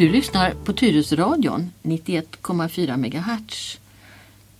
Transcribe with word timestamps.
Du 0.00 0.08
lyssnar 0.08 0.54
på 0.54 0.72
Tyresöradion 0.72 1.70
91,4 1.82 2.96
MHz. 2.96 3.78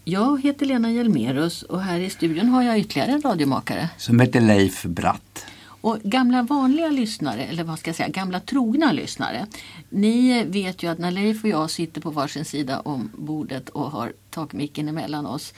Jag 0.04 0.42
heter 0.42 0.66
Lena 0.66 0.92
Hjelmerus 0.92 1.62
och 1.62 1.82
här 1.82 2.00
i 2.00 2.10
studion 2.10 2.48
har 2.48 2.62
jag 2.62 2.78
ytterligare 2.78 3.12
en 3.12 3.22
radiomakare. 3.22 3.88
Som 3.96 4.20
heter 4.20 4.40
Leif 4.40 4.84
Bratt. 4.84 5.46
Och 5.64 5.98
gamla 6.02 6.42
vanliga 6.42 6.88
lyssnare, 6.88 7.44
eller 7.44 7.64
vad 7.64 7.78
ska 7.78 7.88
jag 7.88 7.96
säga, 7.96 8.08
gamla 8.08 8.40
trogna 8.40 8.92
lyssnare. 8.92 9.46
Ni 9.88 10.44
vet 10.44 10.82
ju 10.82 10.90
att 10.90 10.98
när 10.98 11.10
Leif 11.10 11.44
och 11.44 11.50
jag 11.50 11.70
sitter 11.70 12.00
på 12.00 12.10
varsin 12.10 12.44
sida 12.44 12.80
om 12.80 13.10
bordet 13.16 13.68
och 13.68 13.90
har 13.90 14.12
takmicken 14.30 14.88
emellan 14.88 15.26
oss, 15.26 15.54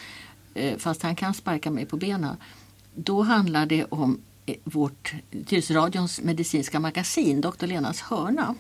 eh, 0.55 0.77
fast 0.79 1.03
han 1.03 1.17
kan 1.17 1.35
sparka 1.35 1.71
mig 1.71 1.87
på 1.87 1.97
benen, 1.97 2.37
då 2.95 3.23
handlar 3.23 3.67
det 3.67 3.85
om 3.85 4.21
eh, 4.47 4.55
vårt 4.65 5.15
Tyresöradions 5.47 6.21
medicinska 6.21 6.81
magasin, 6.81 7.41
Dr. 7.41 7.67
Lenas 7.67 8.01
hörna 8.01 8.55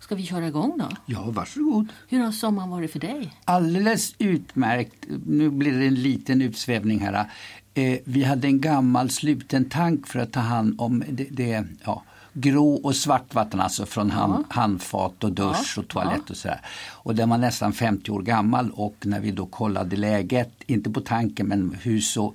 Ska 0.00 0.14
vi 0.14 0.26
köra 0.26 0.48
igång 0.48 0.78
då? 0.78 0.88
Ja, 1.06 1.30
varsågod. 1.30 1.88
Hur 2.08 2.18
har 2.18 2.32
sommaren 2.32 2.70
varit 2.70 2.92
för 2.92 2.98
dig? 2.98 3.34
Alldeles 3.44 4.14
utmärkt. 4.18 5.04
Nu 5.26 5.50
blir 5.50 5.78
det 5.78 5.86
en 5.86 5.94
liten 5.94 6.42
utsvävning 6.42 7.00
här. 7.00 7.30
Eh, 7.74 7.98
vi 8.04 8.24
hade 8.24 8.48
en 8.48 8.60
gammal 8.60 9.10
sluten 9.10 9.64
tank 9.64 10.06
för 10.06 10.18
att 10.18 10.32
ta 10.32 10.40
hand 10.40 10.74
om 10.78 11.04
det, 11.08 11.26
det 11.30 11.64
ja, 11.84 12.02
grå 12.32 12.74
och 12.74 12.96
svartvatten, 12.96 13.60
alltså 13.60 13.86
från 13.86 14.10
hand, 14.10 14.44
ja. 14.48 14.54
handfat 14.54 15.24
och 15.24 15.32
dusch 15.32 15.74
ja. 15.76 15.82
och 15.82 15.88
toalett 15.88 16.22
ja. 16.26 16.30
och 16.30 16.36
sådär. 16.36 16.60
Och 16.90 17.14
den 17.14 17.28
var 17.28 17.38
nästan 17.38 17.72
50 17.72 18.10
år 18.10 18.22
gammal 18.22 18.70
och 18.70 18.96
när 19.04 19.20
vi 19.20 19.30
då 19.30 19.46
kollade 19.46 19.96
läget, 19.96 20.52
inte 20.66 20.90
på 20.90 21.00
tanken 21.00 21.46
men 21.46 21.76
hur 21.82 22.00
så 22.00 22.34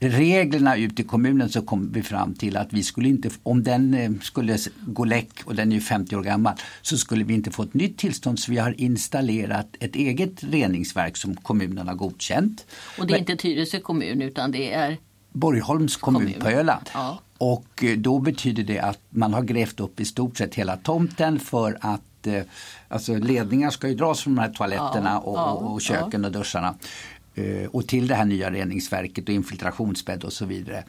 reglerna 0.00 0.76
ute 0.76 1.02
i 1.02 1.04
kommunen 1.04 1.48
så 1.48 1.62
kom 1.62 1.92
vi 1.92 2.02
fram 2.02 2.34
till 2.34 2.56
att 2.56 2.72
vi 2.72 2.82
skulle 2.82 3.08
inte, 3.08 3.30
om 3.42 3.62
den 3.62 3.94
eh, 3.94 4.10
skulle 4.22 4.58
gå 4.86 5.04
läck 5.04 5.30
och 5.44 5.54
den 5.54 5.72
är 5.72 5.80
50 5.80 6.16
år 6.16 6.22
gammal, 6.22 6.54
så 6.82 6.98
skulle 6.98 7.24
vi 7.24 7.34
inte 7.34 7.50
få 7.50 7.62
ett 7.62 7.74
nytt 7.74 7.98
tillstånd 7.98 8.38
så 8.38 8.50
vi 8.50 8.58
har 8.58 8.80
installerat 8.80 9.68
ett 9.80 9.96
eget 9.96 10.44
reningsverk 10.44 11.16
som 11.16 11.36
kommunen 11.36 11.88
har 11.88 11.94
godkänt. 11.94 12.66
Och 12.98 13.06
det 13.06 13.12
är 13.12 13.14
Men, 13.14 13.20
inte 13.20 13.36
Tyresö 13.36 13.80
kommun 13.80 14.22
utan 14.22 14.52
det 14.52 14.72
är 14.72 14.96
Borgholms 15.32 15.96
kommun, 15.96 16.22
kommun. 16.22 16.40
på 16.40 16.48
Öland. 16.48 16.90
Ja. 16.94 17.20
Och 17.38 17.84
eh, 17.84 17.96
då 17.96 18.18
betyder 18.18 18.62
det 18.62 18.78
att 18.78 19.00
man 19.10 19.34
har 19.34 19.42
grävt 19.42 19.80
upp 19.80 20.00
i 20.00 20.04
stort 20.04 20.36
sett 20.36 20.54
hela 20.54 20.76
tomten 20.76 21.40
för 21.40 21.78
att 21.80 22.26
eh, 22.26 22.42
alltså 22.88 23.14
ledningar 23.14 23.70
ska 23.70 23.88
ju 23.88 23.94
dras 23.94 24.20
från 24.20 24.34
de 24.34 24.40
här 24.40 24.52
toaletterna 24.52 25.10
ja, 25.10 25.18
och, 25.18 25.38
ja, 25.38 25.52
och, 25.52 25.80
köken 25.80 26.24
och 26.24 26.32
duscharna. 26.32 26.74
Eh, 27.38 27.66
och 27.66 27.86
till 27.86 28.06
det 28.06 28.14
här 28.14 28.24
nya 28.24 28.50
reningsverket 28.50 29.28
och 29.28 29.34
infiltrationsbädd 29.34 30.24
och 30.24 30.32
så 30.32 30.44
vidare. 30.44 30.84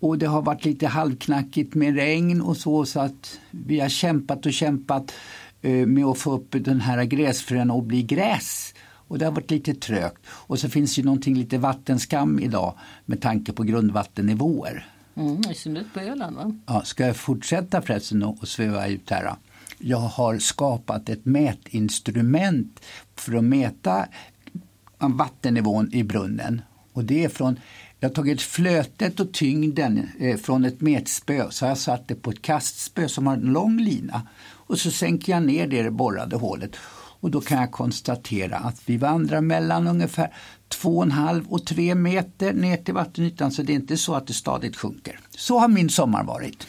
Och 0.00 0.18
det 0.18 0.26
har 0.26 0.42
varit 0.42 0.64
lite 0.64 0.86
halvknackigt 0.86 1.74
med 1.74 1.94
regn 1.94 2.40
och 2.40 2.56
så 2.56 2.86
så 2.86 3.00
att 3.00 3.40
vi 3.50 3.80
har 3.80 3.88
kämpat 3.88 4.46
och 4.46 4.52
kämpat 4.52 5.12
eh, 5.62 5.86
med 5.86 6.04
att 6.04 6.18
få 6.18 6.32
upp 6.32 6.48
den 6.50 6.80
här 6.80 7.04
gräsfrön 7.04 7.70
och 7.70 7.82
bli 7.82 8.02
gräs. 8.02 8.74
Och 9.08 9.18
det 9.18 9.24
har 9.24 9.32
varit 9.32 9.50
lite 9.50 9.74
trögt. 9.74 10.22
Och 10.28 10.58
så 10.58 10.68
finns 10.68 10.98
ju 10.98 11.02
någonting 11.02 11.34
lite 11.34 11.58
vattenskam 11.58 12.38
idag 12.38 12.74
med 13.04 13.20
tanke 13.20 13.52
på 13.52 13.62
grundvattennivåer. 13.62 14.86
Mm, 15.14 15.40
I 15.50 15.54
synnerhet 15.54 15.94
på 15.94 16.00
Öland 16.00 16.36
va? 16.36 16.58
Ja, 16.66 16.82
ska 16.84 17.06
jag 17.06 17.16
fortsätta 17.16 17.82
förresten 17.82 18.22
och 18.22 18.48
sväva 18.48 18.86
ut 18.86 19.10
här? 19.10 19.34
Jag 19.78 19.98
har 19.98 20.38
skapat 20.38 21.08
ett 21.08 21.24
mätinstrument 21.24 22.80
för 23.14 23.34
att 23.34 23.44
mäta 23.44 24.06
vattennivån 24.98 25.92
i 25.92 26.02
brunnen. 26.02 26.62
Och 26.92 27.04
det 27.04 27.24
är 27.24 27.28
från, 27.28 27.60
jag 28.00 28.08
har 28.08 28.14
tagit 28.14 28.42
flötet 28.42 29.20
och 29.20 29.32
tyngden 29.32 30.08
eh, 30.18 30.36
från 30.36 30.64
ett 30.64 30.80
metspö 30.80 31.46
så 31.50 31.64
har 31.64 31.70
jag 31.70 31.78
satt 31.78 32.08
det 32.08 32.14
på 32.14 32.30
ett 32.30 32.42
kastspö 32.42 33.08
som 33.08 33.26
har 33.26 33.34
en 33.34 33.40
lång 33.40 33.80
lina. 33.80 34.22
Och 34.48 34.78
så 34.78 34.90
sänker 34.90 35.32
jag 35.32 35.42
ner 35.42 35.66
det 35.66 35.78
i 35.78 35.82
det 35.82 35.90
borrade 35.90 36.36
hålet. 36.36 36.76
Och 37.20 37.30
då 37.30 37.40
kan 37.40 37.60
jag 37.60 37.70
konstatera 37.70 38.56
att 38.56 38.82
vi 38.86 38.96
vandrar 38.96 39.40
mellan 39.40 39.88
ungefär 39.88 40.34
2,5 40.82 41.48
och 41.48 41.66
3 41.66 41.94
meter 41.94 42.52
ner 42.52 42.76
till 42.76 42.94
vattenytan 42.94 43.52
så 43.52 43.62
det 43.62 43.72
är 43.72 43.74
inte 43.74 43.96
så 43.96 44.14
att 44.14 44.26
det 44.26 44.32
stadigt 44.32 44.76
sjunker. 44.76 45.20
Så 45.30 45.58
har 45.58 45.68
min 45.68 45.90
sommar 45.90 46.24
varit. 46.24 46.66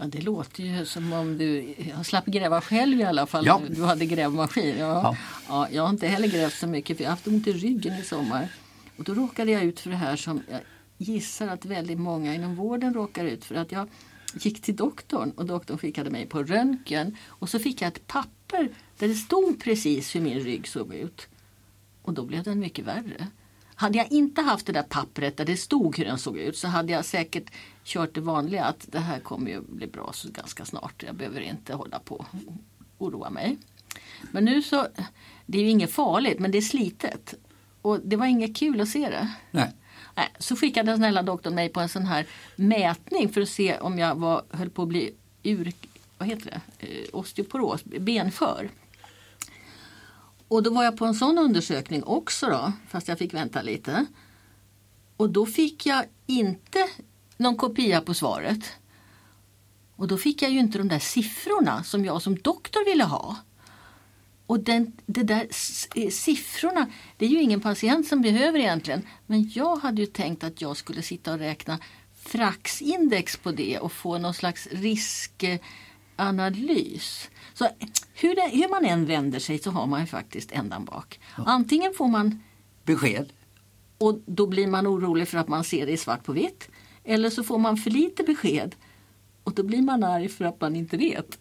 Ja, 0.00 0.06
det 0.06 0.20
låter 0.20 0.62
ju 0.62 0.86
som 0.86 1.12
om 1.12 1.38
du 1.38 1.74
jag 1.96 2.06
slapp 2.06 2.26
gräva 2.26 2.60
själv 2.60 3.00
i 3.00 3.04
alla 3.04 3.26
fall. 3.26 3.46
Ja. 3.46 3.60
Du 3.70 3.84
hade 3.84 4.06
grävmaskin. 4.06 4.78
Ja. 4.78 4.86
Ja. 4.86 5.16
ja. 5.48 5.68
jag 5.72 5.82
har 5.82 5.90
inte 5.90 6.06
heller 6.06 6.28
grävt 6.28 6.54
så 6.54 6.66
mycket 6.66 6.96
för 6.96 7.04
jag 7.04 7.10
har 7.10 7.16
haft 7.16 7.26
ont 7.26 7.46
i 7.46 7.52
ryggen 7.52 7.94
i 7.94 8.02
sommar. 8.02 8.48
Och 8.96 9.04
då 9.04 9.14
råkade 9.14 9.50
jag 9.50 9.64
ut 9.64 9.80
för 9.80 9.90
det 9.90 9.96
här 9.96 10.16
som 10.16 10.42
jag 10.50 10.60
gissar 10.96 11.48
att 11.48 11.64
väldigt 11.64 11.98
många 11.98 12.34
inom 12.34 12.56
vården 12.56 12.94
råkar 12.94 13.24
ut 13.24 13.44
för. 13.44 13.54
att 13.54 13.72
Jag 13.72 13.88
gick 14.34 14.62
till 14.62 14.76
doktorn 14.76 15.30
och 15.30 15.46
doktorn 15.46 15.78
skickade 15.78 16.10
mig 16.10 16.26
på 16.26 16.42
röntgen 16.42 17.16
och 17.26 17.48
så 17.48 17.58
fick 17.58 17.82
jag 17.82 17.88
ett 17.88 18.06
papper 18.06 18.68
där 18.98 19.08
det 19.08 19.14
stod 19.14 19.62
precis 19.62 20.16
hur 20.16 20.20
min 20.20 20.40
rygg 20.40 20.68
såg 20.68 20.94
ut. 20.94 21.28
Och 22.02 22.12
då 22.14 22.24
blev 22.24 22.42
den 22.42 22.58
mycket 22.58 22.84
värre. 22.84 23.26
Hade 23.80 23.98
jag 23.98 24.12
inte 24.12 24.42
haft 24.42 24.66
det 24.66 24.72
där 24.72 24.82
pappret 24.82 25.36
där 25.36 25.44
det 25.44 25.56
stod 25.56 25.98
hur 25.98 26.04
den 26.04 26.18
såg 26.18 26.38
ut 26.38 26.56
så 26.56 26.68
hade 26.68 26.92
jag 26.92 27.04
säkert 27.04 27.50
kört 27.84 28.14
det 28.14 28.20
vanliga 28.20 28.64
att 28.64 28.86
det 28.88 28.98
här 28.98 29.20
kommer 29.20 29.50
ju 29.50 29.60
bli 29.60 29.86
bra 29.86 30.10
så 30.12 30.28
ganska 30.30 30.64
snart. 30.64 31.02
Jag 31.06 31.14
behöver 31.14 31.40
inte 31.40 31.74
hålla 31.74 31.98
på 31.98 32.14
och 32.14 33.06
oroa 33.06 33.30
mig. 33.30 33.56
Men 34.32 34.44
nu 34.44 34.62
så, 34.62 34.86
det 35.46 35.58
är 35.58 35.62
ju 35.62 35.70
inget 35.70 35.92
farligt 35.92 36.38
men 36.38 36.50
det 36.50 36.58
är 36.58 36.62
slitet. 36.62 37.34
Och 37.82 38.00
det 38.00 38.16
var 38.16 38.26
inget 38.26 38.56
kul 38.56 38.80
att 38.80 38.88
se 38.88 39.10
det. 39.10 39.28
Nej. 39.50 39.72
Nej, 40.14 40.28
så 40.38 40.56
skickade 40.56 40.90
den 40.90 40.98
snälla 40.98 41.22
doktorn 41.22 41.54
mig 41.54 41.68
på 41.68 41.80
en 41.80 41.88
sån 41.88 42.06
här 42.06 42.26
mätning 42.56 43.28
för 43.28 43.40
att 43.40 43.48
se 43.48 43.78
om 43.78 43.98
jag 43.98 44.14
var, 44.14 44.42
höll 44.50 44.70
på 44.70 44.82
att 44.82 44.88
bli 44.88 45.14
ur, 45.42 45.72
vad 46.18 46.28
heter 46.28 46.60
det? 46.78 46.86
Eh, 46.86 47.04
osteoporos, 47.12 47.84
benför. 47.84 48.68
Och 50.48 50.62
då 50.62 50.70
var 50.70 50.84
jag 50.84 50.96
på 50.96 51.04
en 51.04 51.14
sån 51.14 51.38
undersökning 51.38 52.02
också 52.02 52.46
då, 52.46 52.72
fast 52.88 53.08
jag 53.08 53.18
fick 53.18 53.34
vänta 53.34 53.62
lite. 53.62 54.06
Och 55.16 55.30
då 55.30 55.46
fick 55.46 55.86
jag 55.86 56.04
inte 56.26 56.88
någon 57.36 57.56
kopia 57.56 58.00
på 58.00 58.14
svaret. 58.14 58.72
Och 59.96 60.08
då 60.08 60.16
fick 60.16 60.42
jag 60.42 60.50
ju 60.50 60.58
inte 60.58 60.78
de 60.78 60.88
där 60.88 60.98
siffrorna 60.98 61.84
som 61.84 62.04
jag 62.04 62.22
som 62.22 62.38
doktor 62.38 62.84
ville 62.84 63.04
ha. 63.04 63.36
Och 64.46 64.60
den, 64.60 64.92
det 65.06 65.22
där 65.22 65.48
eh, 65.94 66.10
siffrorna, 66.10 66.86
det 67.16 67.24
är 67.26 67.28
ju 67.28 67.42
ingen 67.42 67.60
patient 67.60 68.06
som 68.06 68.22
behöver 68.22 68.58
egentligen. 68.58 69.06
Men 69.26 69.50
jag 69.54 69.76
hade 69.76 70.00
ju 70.00 70.06
tänkt 70.06 70.44
att 70.44 70.60
jag 70.60 70.76
skulle 70.76 71.02
sitta 71.02 71.32
och 71.32 71.38
räkna 71.38 71.78
fraxindex 72.22 73.36
på 73.36 73.52
det 73.52 73.78
och 73.78 73.92
få 73.92 74.18
någon 74.18 74.34
slags 74.34 74.68
riskanalys. 74.70 75.60
Eh, 77.24 77.30
så 77.58 77.68
hur, 78.14 78.34
det, 78.34 78.48
hur 78.52 78.68
man 78.68 78.84
än 78.84 79.06
vänder 79.06 79.38
sig 79.38 79.58
så 79.58 79.70
har 79.70 79.86
man 79.86 80.00
ju 80.00 80.06
faktiskt 80.06 80.52
ändan 80.52 80.84
bak. 80.84 81.20
Antingen 81.36 81.92
får 81.96 82.08
man 82.08 82.42
Besked. 82.84 83.32
och 83.98 84.18
då 84.26 84.46
blir 84.46 84.66
man 84.66 84.86
orolig 84.86 85.28
för 85.28 85.38
att 85.38 85.48
man 85.48 85.64
ser 85.64 85.86
det 85.86 85.92
i 85.92 85.96
svart 85.96 86.24
på 86.24 86.32
vitt. 86.32 86.68
Eller 87.04 87.30
så 87.30 87.44
får 87.44 87.58
man 87.58 87.76
för 87.76 87.90
lite 87.90 88.22
besked 88.22 88.74
och 89.44 89.54
då 89.54 89.62
blir 89.62 89.82
man 89.82 90.04
arg 90.04 90.28
för 90.28 90.44
att 90.44 90.60
man 90.60 90.76
inte 90.76 90.96
vet. 90.96 91.38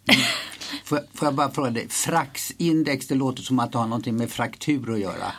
Får, 0.84 0.98
jag- 0.98 1.08
får 1.14 1.26
jag 1.28 1.36
bara 1.36 1.52
fråga 1.52 1.70
dig, 1.72 1.90
fraxindex 1.90 3.08
det 3.08 3.16
låter 3.16 3.44
som 3.44 3.60
att 3.60 3.72
det 3.72 3.78
har 3.78 3.88
någonting 3.88 4.16
med 4.18 4.30
fraktur 4.32 4.94
att 4.94 5.00
göra. 5.00 5.32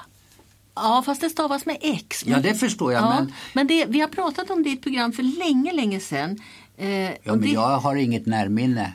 Ja, 0.74 1.02
fast 1.06 1.20
det 1.20 1.30
stavas 1.30 1.66
med 1.66 1.76
X. 1.80 2.24
Ja, 2.26 2.38
det 2.40 2.54
förstår 2.54 2.92
jag, 2.92 3.02
Ja, 3.02 3.08
men- 3.20 3.32
men 3.54 3.66
det, 3.66 3.86
vi 3.86 4.00
har 4.00 4.08
pratat 4.08 4.50
om 4.50 4.62
det 4.62 4.70
i 4.70 4.72
ett 4.72 4.82
program 4.82 5.12
för 5.12 5.22
länge, 5.22 5.72
länge 5.72 6.00
sedan. 6.00 6.38
Eh, 6.76 6.88
Ja, 7.10 7.16
men 7.24 7.40
det, 7.40 7.48
jag 7.48 7.78
har 7.78 7.96
inget 7.96 8.26
närminne. 8.26 8.92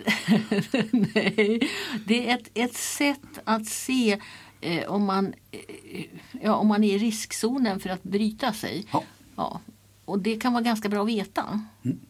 nej, 1.14 1.70
det 2.06 2.30
är 2.30 2.34
ett, 2.34 2.50
ett 2.54 2.74
sätt 2.74 3.38
att 3.44 3.66
se 3.66 4.20
eh, 4.60 4.90
om, 4.90 5.04
man, 5.04 5.34
eh, 5.50 6.04
ja, 6.42 6.54
om 6.54 6.68
man 6.68 6.84
är 6.84 6.94
i 6.94 6.98
riskzonen 6.98 7.80
för 7.80 7.90
att 7.90 8.02
bryta 8.02 8.52
sig. 8.52 8.86
Ja. 8.92 9.02
Ja, 9.36 9.60
och 10.04 10.18
det 10.18 10.36
kan 10.36 10.52
vara 10.52 10.62
ganska 10.62 10.88
bra 10.88 11.02
att 11.02 11.08
veta. 11.08 11.62
Mm. 11.84 12.00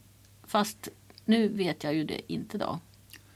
Fast 0.47 0.89
nu 1.25 1.49
vet 1.49 1.85
jag 1.85 1.95
ju 1.95 2.05
det 2.05 2.33
inte 2.33 2.59
då. 2.59 2.81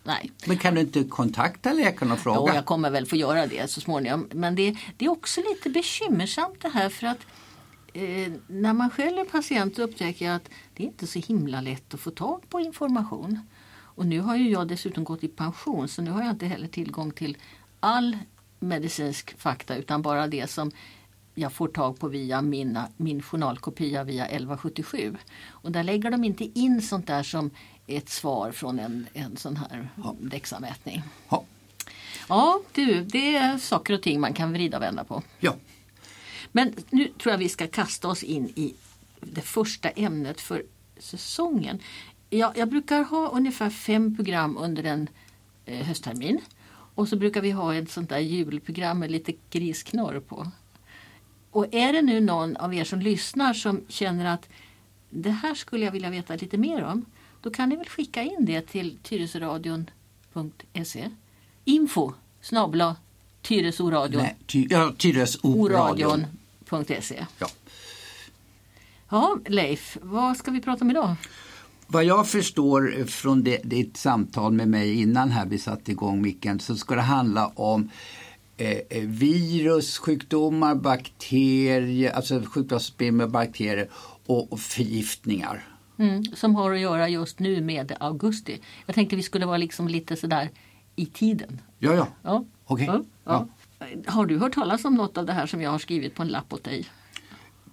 Nej. 0.05 0.33
Men 0.47 0.59
kan 0.59 0.75
du 0.75 0.81
inte 0.81 1.05
kontakta 1.05 1.73
läkaren 1.73 2.13
och 2.13 2.19
fråga? 2.19 2.55
jag 2.55 2.65
kommer 2.65 2.91
väl 2.91 3.07
få 3.07 3.17
göra 3.17 3.47
det 3.47 3.71
så 3.71 3.81
småningom. 3.81 4.29
Men 4.33 4.55
det, 4.55 4.77
det 4.97 5.05
är 5.05 5.09
också 5.09 5.41
lite 5.41 5.71
bekymmersamt 5.71 6.61
det 6.61 6.69
här 6.69 6.89
för 6.89 7.07
att 7.07 7.27
eh, 7.93 8.33
när 8.47 8.73
man 8.73 8.91
själv 8.91 9.19
är 9.19 9.25
patient 9.25 9.79
upptäcker 9.79 10.27
jag 10.27 10.35
att 10.35 10.51
det 10.75 10.83
är 10.83 10.87
inte 10.87 11.07
så 11.07 11.19
himla 11.19 11.61
lätt 11.61 11.95
att 11.95 12.01
få 12.01 12.11
tag 12.11 12.43
på 12.49 12.61
information. 12.61 13.41
Och 13.95 14.07
nu 14.07 14.21
har 14.21 14.37
ju 14.37 14.51
jag 14.51 14.69
dessutom 14.69 15.05
gått 15.05 15.25
i 15.25 15.29
pension 15.29 15.89
så 15.89 16.03
nu 16.03 16.11
har 16.11 16.23
jag 16.23 16.31
inte 16.31 16.47
heller 16.47 16.69
tillgång 16.69 17.11
till 17.11 17.37
all 17.81 18.19
medicinsk 18.59 19.39
fakta 19.39 19.77
utan 19.77 20.03
bara 20.03 20.27
det 20.27 20.51
som 20.51 20.71
jag 21.35 21.53
får 21.53 21.69
tag 21.69 21.99
på 21.99 22.09
via 22.09 22.43
mina, 22.43 22.89
min 22.97 23.23
journalkopia 23.23 24.05
via 24.05 24.27
1177. 24.27 25.17
Och 25.49 25.73
där 25.73 25.83
lägger 25.83 26.11
de 26.11 26.25
inte 26.25 26.59
in 26.59 26.83
sånt 26.83 27.07
där 27.07 27.23
som 27.23 27.51
ett 27.87 28.09
svar 28.09 28.53
från 28.53 28.79
en, 28.79 29.07
en 29.13 29.37
sån 29.37 29.57
här 29.57 29.89
DEXA-mätning. 30.21 31.03
Ja. 31.29 31.45
Ja, 32.29 32.61
du, 32.73 33.05
det 33.05 33.37
är 33.37 33.59
saker 33.59 33.95
och 33.95 34.03
ting 34.03 34.21
man 34.21 34.33
kan 34.33 34.53
vrida 34.53 34.77
och 34.77 34.83
vända 34.83 35.05
på. 35.05 35.23
ja. 35.41 35.57
Men 36.53 36.75
nu 36.91 37.09
tror 37.09 37.33
jag 37.33 37.39
vi 37.39 37.49
ska 37.49 37.67
kasta 37.67 38.09
oss 38.09 38.23
in 38.23 38.49
i 38.57 38.75
det 39.21 39.41
första 39.41 39.89
ämnet 39.89 40.41
för 40.41 40.65
säsongen. 40.99 41.81
Jag, 42.39 42.59
jag 42.59 42.69
brukar 42.69 43.03
ha 43.03 43.29
ungefär 43.29 43.71
fem 43.71 44.17
program 44.17 44.57
under 44.57 44.85
en 44.85 45.09
eh, 45.67 45.87
hösttermin. 45.87 46.41
Och 46.95 47.09
så 47.09 47.17
brukar 47.17 47.41
vi 47.41 47.51
ha 47.51 47.75
ett 47.75 47.91
sånt 47.91 48.09
där 48.09 48.19
julprogram 48.19 48.99
med 48.99 49.11
lite 49.11 49.33
grisknorr 49.51 50.21
på. 50.21 50.51
Och 51.51 51.75
är 51.75 51.93
det 51.93 52.03
nu 52.03 52.21
någon 52.21 52.57
av 52.57 52.75
er 52.75 52.85
som 52.85 53.01
lyssnar 53.01 53.55
som 53.55 53.81
känner 53.89 54.35
att 54.35 54.49
det 55.11 55.31
här 55.31 55.55
skulle 55.55 55.85
jag 55.85 55.93
vilja 55.93 56.11
veta 56.11 56.37
lite 56.37 56.59
mer 56.59 56.85
om. 56.85 57.05
Då 57.41 57.51
kan 57.51 57.69
ni 57.69 57.77
väl 57.77 57.89
skicka 57.89 58.23
in 58.23 58.37
det 58.41 58.61
till 58.61 58.99
tyresoradion.se. 59.03 61.11
Info 61.65 62.13
snabla 62.41 62.97
tyresoradion 63.43 64.23
Nej, 64.23 64.37
ty, 64.47 64.67
ja, 64.71 64.93
Tyresö-radion. 64.99 66.27
oradion.se. 66.71 67.27
Ja. 67.39 67.47
Ja, 69.09 69.39
Leif, 69.47 69.97
vad 70.03 70.37
ska 70.37 70.51
vi 70.51 70.61
prata 70.61 70.85
om 70.85 70.91
idag? 70.91 71.17
Vad 71.87 72.05
jag 72.05 72.29
förstår 72.29 73.05
från 73.07 73.45
det, 73.45 73.61
ditt 73.65 73.97
samtal 73.97 74.53
med 74.53 74.69
mig 74.69 75.01
innan 75.01 75.31
här 75.31 75.47
vi 75.47 75.59
satte 75.59 75.91
igång 75.91 76.23
micken 76.23 76.61
så 76.61 76.77
ska 76.77 76.95
det 76.95 77.01
handla 77.01 77.47
om 77.47 77.91
eh, 78.57 78.71
eh, 78.71 79.03
virus, 79.03 79.99
sjukdomar, 79.99 80.75
bakterier, 80.75 82.13
alltså 82.13 82.43
sjukdomar 82.43 83.11
med 83.11 83.31
bakterier 83.31 83.89
och, 84.27 84.53
och 84.53 84.61
förgiftningar. 84.61 85.69
Mm, 85.99 86.25
som 86.25 86.55
har 86.55 86.73
att 86.73 86.81
göra 86.81 87.09
just 87.09 87.39
nu 87.39 87.61
med 87.61 87.97
augusti. 88.01 88.61
Jag 88.87 88.95
tänkte 88.95 89.17
vi 89.17 89.23
skulle 89.23 89.47
vara 89.47 89.57
liksom 89.57 89.89
lite 89.89 90.17
sådär 90.17 90.51
i 90.97 91.07
tiden. 91.07 91.61
Ja, 91.79 91.95
ja. 91.95 92.07
Ja. 92.23 92.45
Okej. 92.65 92.87
Ja, 92.87 93.03
ja. 93.25 93.49
Har 94.07 94.27
du 94.27 94.39
hört 94.39 94.55
talas 94.55 94.85
om 94.85 94.95
något 94.95 95.19
av 95.19 95.27
det 95.27 95.33
här 95.33 95.47
som 95.47 95.63
jag 95.63 95.71
har 95.71 95.79
skrivit 95.79 96.15
på 96.15 96.23
en 96.23 96.29
lapp 96.29 96.53
åt 96.53 96.65
dig? 96.65 96.87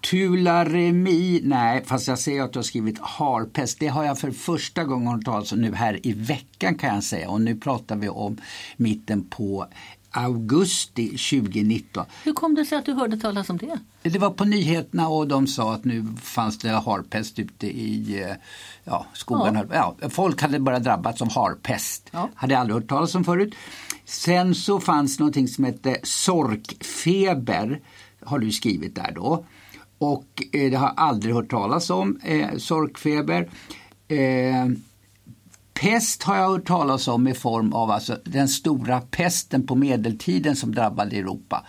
Tularemi, 0.01 1.41
nej, 1.43 1.83
fast 1.85 2.07
jag 2.07 2.19
ser 2.19 2.41
att 2.41 2.53
du 2.53 2.59
har 2.59 2.63
skrivit 2.63 2.99
harpest. 2.99 3.79
Det 3.79 3.87
har 3.87 4.03
jag 4.03 4.19
för 4.19 4.31
första 4.31 4.83
gången 4.83 5.07
hört 5.07 5.25
talas 5.25 5.51
om 5.51 5.61
nu 5.61 5.75
här 5.75 6.07
i 6.07 6.13
veckan 6.13 6.75
kan 6.75 6.95
jag 6.95 7.03
säga. 7.03 7.29
Och 7.29 7.41
nu 7.41 7.55
pratar 7.55 7.95
vi 7.95 8.09
om 8.09 8.37
mitten 8.77 9.23
på 9.23 9.67
augusti 10.11 11.07
2019. 11.07 12.05
Hur 12.23 12.33
kom 12.33 12.55
det 12.55 12.65
sig 12.65 12.77
att 12.77 12.85
du 12.85 12.93
hörde 12.93 13.17
talas 13.17 13.49
om 13.49 13.57
det? 13.57 13.79
Det 14.01 14.19
var 14.19 14.29
på 14.29 14.45
nyheterna 14.45 15.07
och 15.07 15.27
de 15.27 15.47
sa 15.47 15.73
att 15.73 15.85
nu 15.85 16.05
fanns 16.21 16.57
det 16.57 16.69
harpest 16.69 17.39
ute 17.39 17.67
i 17.67 18.23
eh, 18.23 18.35
ja, 18.83 19.05
skogen. 19.13 19.67
Ja. 19.71 19.95
folk 20.09 20.41
hade 20.41 20.59
bara 20.59 20.79
drabbats 20.79 21.21
av 21.21 21.31
harpest. 21.31 22.09
Ja. 22.11 22.29
Hade 22.35 22.57
aldrig 22.57 22.75
hört 22.75 22.89
talas 22.89 23.15
om 23.15 23.23
förut. 23.23 23.55
Sen 24.05 24.55
så 24.55 24.79
fanns 24.79 25.19
någonting 25.19 25.47
som 25.47 25.63
hette 25.63 25.97
sorkfeber. 26.03 27.81
Har 28.23 28.39
du 28.39 28.51
skrivit 28.51 28.95
där 28.95 29.11
då. 29.15 29.45
Och 30.01 30.43
eh, 30.53 30.71
det 30.71 30.77
har 30.77 30.87
jag 30.87 30.93
aldrig 30.97 31.35
hört 31.35 31.49
talas 31.49 31.89
om. 31.89 32.19
Eh, 32.23 32.57
sorkfeber. 32.57 33.49
Eh, 34.07 34.67
Pest 35.73 36.23
har 36.23 36.35
jag 36.35 36.49
hört 36.49 36.67
talas 36.67 37.07
om 37.07 37.27
i 37.27 37.33
form 37.33 37.73
av 37.73 37.91
alltså 37.91 38.17
den 38.23 38.47
stora 38.47 39.01
pesten 39.01 39.67
på 39.67 39.75
medeltiden 39.75 40.55
som 40.55 40.75
drabbade 40.75 41.15
Europa. 41.15 41.65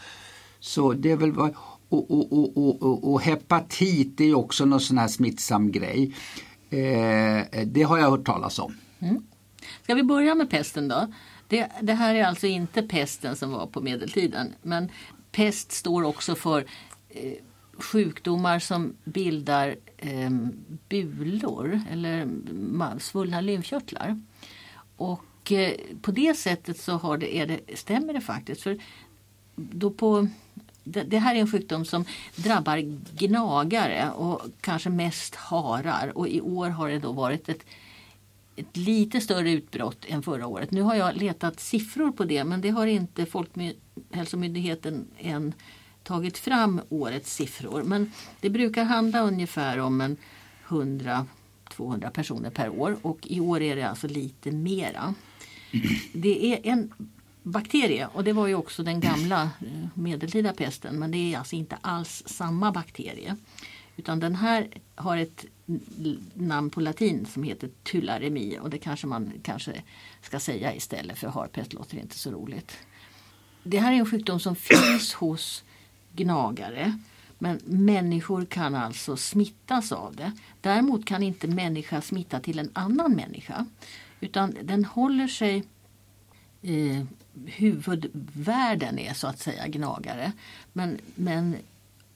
Så 0.60 0.92
det 0.92 1.10
är 1.10 1.16
väl 1.16 1.38
och, 1.38 1.54
och, 1.88 2.32
och, 2.32 2.56
och, 2.56 3.12
och, 3.12 3.22
hepatit 3.22 4.20
är 4.20 4.24
ju 4.24 4.34
också 4.34 4.64
någon 4.64 4.80
sån 4.80 4.98
här 4.98 5.08
smittsam 5.08 5.72
grej. 5.72 6.14
Eh, 6.70 7.64
det 7.66 7.82
har 7.82 7.98
jag 7.98 8.10
hört 8.10 8.26
talas 8.26 8.58
om. 8.58 8.74
Mm. 8.98 9.26
Ska 9.82 9.94
vi 9.94 10.02
börja 10.02 10.34
med 10.34 10.50
pesten 10.50 10.88
då? 10.88 11.12
Det, 11.48 11.68
det 11.82 11.94
här 11.94 12.14
är 12.14 12.24
alltså 12.24 12.46
inte 12.46 12.82
pesten 12.82 13.36
som 13.36 13.50
var 13.50 13.66
på 13.66 13.80
medeltiden. 13.80 14.54
Men 14.62 14.88
pest 15.32 15.72
står 15.72 16.02
också 16.04 16.34
för 16.34 16.64
eh, 17.08 17.32
sjukdomar 17.82 18.58
som 18.58 18.96
bildar 19.04 19.76
eh, 19.96 20.30
bulor 20.88 21.80
eller 21.90 22.28
svullna 22.98 23.40
lymfkörtlar. 23.40 24.20
Och 24.96 25.52
eh, 25.52 25.72
på 26.02 26.10
det 26.10 26.34
sättet 26.34 26.80
så 26.80 26.92
har 26.92 27.16
det, 27.16 27.36
är 27.36 27.46
det, 27.46 27.60
stämmer 27.74 28.12
det 28.12 28.20
faktiskt. 28.20 28.62
För 28.62 28.78
då 29.54 29.90
på, 29.90 30.28
det, 30.84 31.02
det 31.02 31.18
här 31.18 31.34
är 31.34 31.40
en 31.40 31.50
sjukdom 31.50 31.84
som 31.84 32.04
drabbar 32.36 32.78
gnagare 33.16 34.10
och 34.10 34.42
kanske 34.60 34.90
mest 34.90 35.34
harar. 35.34 36.18
Och 36.18 36.28
i 36.28 36.40
år 36.40 36.68
har 36.68 36.88
det 36.88 36.98
då 36.98 37.12
varit 37.12 37.48
ett 37.48 37.64
ett 38.56 38.76
lite 38.76 39.20
större 39.20 39.50
utbrott 39.50 40.04
än 40.08 40.22
förra 40.22 40.46
året. 40.46 40.70
Nu 40.70 40.82
har 40.82 40.94
jag 40.94 41.16
letat 41.16 41.60
siffror 41.60 42.12
på 42.12 42.24
det 42.24 42.44
men 42.44 42.60
det 42.60 42.70
har 42.70 42.86
inte 42.86 43.26
Folkhälsomyndigheten 43.26 45.06
än 45.18 45.54
tagit 46.04 46.38
fram 46.38 46.80
årets 46.88 47.34
siffror. 47.34 47.82
Men 47.82 48.12
det 48.40 48.50
brukar 48.50 48.84
handla 48.84 49.20
ungefär 49.20 49.78
om 49.78 50.00
en 50.00 50.16
100-200 50.68 52.10
personer 52.10 52.50
per 52.50 52.68
år 52.68 52.96
och 53.02 53.18
i 53.22 53.40
år 53.40 53.62
är 53.62 53.76
det 53.76 53.82
alltså 53.82 54.08
lite 54.08 54.50
mera. 54.50 55.14
Det 56.12 56.54
är 56.54 56.72
en 56.72 56.92
bakterie 57.42 58.08
och 58.12 58.24
det 58.24 58.32
var 58.32 58.46
ju 58.46 58.54
också 58.54 58.82
den 58.82 59.00
gamla 59.00 59.42
eh, 59.42 59.88
medeltida 59.94 60.52
pesten 60.52 60.98
men 60.98 61.10
det 61.10 61.34
är 61.34 61.38
alltså 61.38 61.56
inte 61.56 61.78
alls 61.80 62.22
samma 62.26 62.72
bakterie. 62.72 63.36
Utan 63.96 64.20
den 64.20 64.34
här 64.34 64.68
har 64.94 65.16
ett 65.16 65.44
namn 66.34 66.70
på 66.70 66.80
latin 66.80 67.26
som 67.26 67.42
heter 67.42 67.70
tularemi 67.82 68.58
och 68.60 68.70
det 68.70 68.78
kanske 68.78 69.06
man 69.06 69.32
kanske 69.42 69.82
ska 70.22 70.40
säga 70.40 70.74
istället 70.74 71.18
för 71.18 71.28
harpest 71.28 71.72
låter 71.72 71.98
inte 71.98 72.18
så 72.18 72.30
roligt. 72.30 72.78
Det 73.62 73.78
här 73.78 73.92
är 73.92 73.96
en 73.96 74.06
sjukdom 74.06 74.40
som 74.40 74.56
finns 74.56 75.14
hos 75.14 75.64
gnagare 76.12 76.98
men 77.38 77.60
människor 77.64 78.44
kan 78.44 78.74
alltså 78.74 79.16
smittas 79.16 79.92
av 79.92 80.16
det. 80.16 80.32
Däremot 80.60 81.04
kan 81.04 81.22
inte 81.22 81.48
människa 81.48 82.00
smitta 82.00 82.40
till 82.40 82.58
en 82.58 82.70
annan 82.72 83.12
människa 83.12 83.66
utan 84.20 84.56
den 84.62 84.84
håller 84.84 85.28
sig 85.28 85.64
eh, 86.62 87.04
huvudvärden 87.46 88.98
är 88.98 89.14
så 89.14 89.26
att 89.26 89.38
säga 89.38 89.68
gnagare. 89.68 90.32
Men, 90.72 90.98
men 91.14 91.56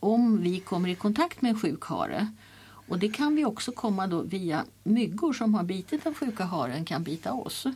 om 0.00 0.42
vi 0.42 0.60
kommer 0.60 0.88
i 0.88 0.94
kontakt 0.94 1.42
med 1.42 1.50
en 1.50 1.60
sjuk 1.60 1.84
hare 1.84 2.32
och 2.88 2.98
det 2.98 3.08
kan 3.08 3.36
vi 3.36 3.44
också 3.44 3.72
komma 3.72 4.06
då 4.06 4.22
via 4.22 4.64
myggor 4.84 5.32
som 5.32 5.54
har 5.54 5.62
bitit 5.62 6.04
den 6.04 6.14
sjuka 6.14 6.44
haren 6.44 6.84
kan 6.84 7.02
bita 7.02 7.32
oss. 7.32 7.66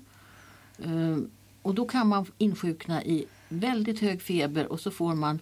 Eh, 0.78 1.18
och 1.62 1.74
då 1.74 1.84
kan 1.84 2.08
man 2.08 2.26
insjukna 2.38 3.04
i 3.04 3.26
väldigt 3.48 4.00
hög 4.00 4.22
feber 4.22 4.72
och 4.72 4.80
så 4.80 4.90
får 4.90 5.14
man 5.14 5.38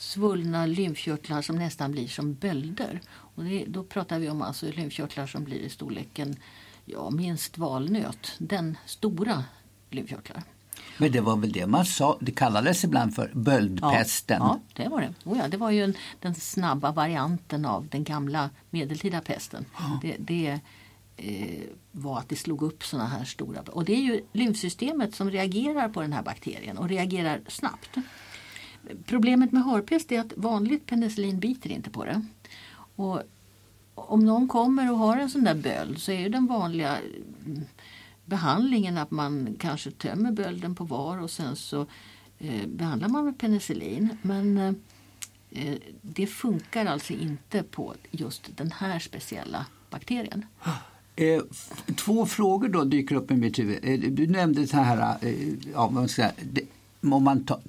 svullna 0.00 0.66
lymfkörtlar 0.66 1.42
som 1.42 1.56
nästan 1.56 1.92
blir 1.92 2.08
som 2.08 2.34
bölder. 2.34 3.00
Och 3.10 3.44
det, 3.44 3.64
då 3.68 3.84
pratar 3.84 4.18
vi 4.18 4.30
om 4.30 4.42
alltså 4.42 4.66
lymfkörtlar 4.66 5.26
som 5.26 5.44
blir 5.44 5.58
i 5.58 5.68
storleken 5.68 6.36
ja, 6.84 7.10
minst 7.10 7.58
valnöt. 7.58 8.32
Den 8.38 8.76
stora 8.86 9.44
lymfkörtlar. 9.90 10.42
Men 10.98 11.12
det 11.12 11.20
var 11.20 11.36
väl 11.36 11.52
det 11.52 11.66
man 11.66 11.86
sa, 11.86 12.18
det 12.20 12.32
kallades 12.32 12.84
ibland 12.84 13.14
för 13.14 13.30
böldpesten? 13.34 14.38
Ja, 14.40 14.60
ja 14.74 14.82
det 14.84 14.88
var 14.88 15.00
det. 15.00 15.14
Oh 15.24 15.38
ja, 15.38 15.48
det 15.48 15.56
var 15.56 15.70
ju 15.70 15.84
en, 15.84 15.94
den 16.20 16.34
snabba 16.34 16.92
varianten 16.92 17.64
av 17.64 17.88
den 17.88 18.04
gamla 18.04 18.50
medeltida 18.70 19.20
pesten. 19.20 19.64
Ja. 19.78 19.98
Det, 20.02 20.16
det 20.18 20.60
eh, 21.16 21.66
var 21.92 22.18
att 22.18 22.28
det 22.28 22.36
slog 22.36 22.62
upp 22.62 22.84
såna 22.84 23.06
här 23.06 23.24
stora... 23.24 23.60
Och 23.60 23.84
det 23.84 23.92
är 23.92 24.02
ju 24.02 24.24
lymfsystemet 24.32 25.14
som 25.14 25.30
reagerar 25.30 25.88
på 25.88 26.00
den 26.00 26.12
här 26.12 26.22
bakterien 26.22 26.78
och 26.78 26.88
reagerar 26.88 27.40
snabbt. 27.48 27.96
Problemet 29.06 29.52
med 29.52 29.64
harpest 29.64 30.12
är 30.12 30.20
att 30.20 30.32
vanligt 30.36 30.86
penicillin 30.86 31.40
biter 31.40 31.70
inte 31.70 31.90
på 31.90 32.04
det. 32.04 32.22
Och 32.96 33.22
om 33.94 34.24
någon 34.24 34.48
kommer 34.48 34.92
och 34.92 34.98
har 34.98 35.16
en 35.16 35.30
sån 35.30 35.44
där 35.44 35.54
böld 35.54 35.98
så 35.98 36.12
är 36.12 36.28
den 36.28 36.46
vanliga 36.46 36.98
mm, 37.46 37.64
behandlingen 38.24 38.98
att 38.98 39.10
man 39.10 39.56
kanske 39.58 39.90
tömmer 39.90 40.32
bölden 40.32 40.74
på 40.74 40.84
var 40.84 41.18
och 41.18 41.30
sen 41.30 41.56
så 41.56 41.86
eh, 42.38 42.66
behandlar 42.66 43.08
man 43.08 43.24
med 43.24 43.38
penicillin. 43.38 44.08
Men 44.22 44.58
eh, 44.58 44.74
eh 45.50 45.78
det 46.02 46.26
funkar 46.26 46.86
alltså 46.86 47.12
inte 47.12 47.62
på 47.62 47.94
just 48.10 48.56
den 48.56 48.72
här 48.72 48.98
speciella 48.98 49.66
bakterien. 49.90 50.46
Eh, 51.16 51.42
två 51.96 52.26
frågor 52.26 52.68
då 52.68 52.84
dyker 52.84 53.14
upp 53.14 53.30
i 53.30 53.34
mitt 53.34 53.58
huvud. 53.58 53.78
Eh, 53.82 54.10
du 54.10 54.26
nämnde 54.26 54.66
så 54.66 54.76
här, 54.76 55.16
eh, 55.20 55.48
ja, 55.74 55.90
man 55.90 56.08
ska, 56.08 56.30
det, 56.52 56.62
om 57.00 57.24
man 57.24 57.44
ta, 57.44 57.60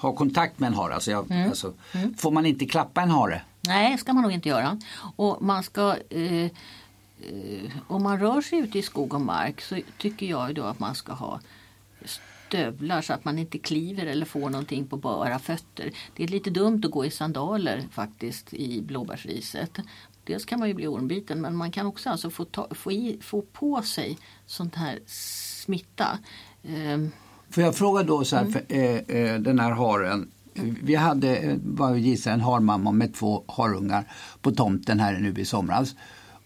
har 0.00 0.12
kontakt 0.12 0.58
med 0.58 0.66
en 0.66 0.74
hare, 0.74 0.94
alltså, 0.94 1.10
jag, 1.10 1.30
mm. 1.30 1.48
Alltså, 1.48 1.72
mm. 1.92 2.14
får 2.14 2.30
man 2.30 2.46
inte 2.46 2.66
klappa 2.66 3.02
en 3.02 3.10
hare? 3.10 3.42
Nej, 3.60 3.98
ska 3.98 4.12
man 4.12 4.22
nog 4.22 4.32
inte 4.32 4.48
göra. 4.48 4.80
Och 5.16 5.42
man 5.42 5.62
ska 5.62 5.96
eh, 6.10 6.50
Eh, 7.22 7.70
om 7.86 8.02
man 8.02 8.20
rör 8.20 8.40
sig 8.40 8.58
ute 8.58 8.78
i 8.78 8.82
skog 8.82 9.14
och 9.14 9.20
mark 9.20 9.60
så 9.60 9.80
tycker 9.98 10.26
jag 10.26 10.54
då 10.54 10.62
att 10.62 10.78
man 10.78 10.94
ska 10.94 11.12
ha 11.12 11.40
stövlar 12.04 13.02
så 13.02 13.12
att 13.12 13.24
man 13.24 13.38
inte 13.38 13.58
kliver 13.58 14.06
eller 14.06 14.26
får 14.26 14.50
någonting 14.50 14.86
på 14.86 14.96
bara 14.96 15.38
fötter. 15.38 15.92
Det 16.16 16.24
är 16.24 16.28
lite 16.28 16.50
dumt 16.50 16.82
att 16.84 16.90
gå 16.90 17.04
i 17.04 17.10
sandaler 17.10 17.88
faktiskt 17.92 18.54
i 18.54 18.82
blåbärsriset. 18.82 19.78
Dels 20.24 20.44
kan 20.44 20.58
man 20.58 20.68
ju 20.68 20.74
bli 20.74 20.86
ormbiten 20.86 21.40
men 21.40 21.56
man 21.56 21.70
kan 21.70 21.86
också 21.86 22.10
alltså 22.10 22.30
få, 22.30 22.44
ta, 22.44 22.68
få, 22.70 22.92
i, 22.92 23.18
få 23.22 23.42
på 23.42 23.82
sig 23.82 24.18
sånt 24.46 24.74
här 24.74 24.98
smitta. 25.06 26.18
Um, 26.62 27.12
Får 27.50 27.62
jag 27.62 27.74
fråga 27.74 28.02
då 28.02 28.24
så 28.24 28.36
här, 28.36 28.42
mm. 28.42 28.52
för, 28.52 28.62
eh, 28.68 29.32
eh, 29.34 29.40
den 29.40 29.58
här 29.58 29.70
haren. 29.70 30.30
Vi 30.82 30.94
hade, 30.94 31.58
vad 31.64 31.98
gissar 31.98 32.32
en 32.32 32.40
harmamma 32.40 32.92
med 32.92 33.14
två 33.14 33.44
harungar 33.48 34.04
på 34.42 34.50
tomten 34.50 35.00
här 35.00 35.18
nu 35.18 35.40
i 35.40 35.44
somras. 35.44 35.94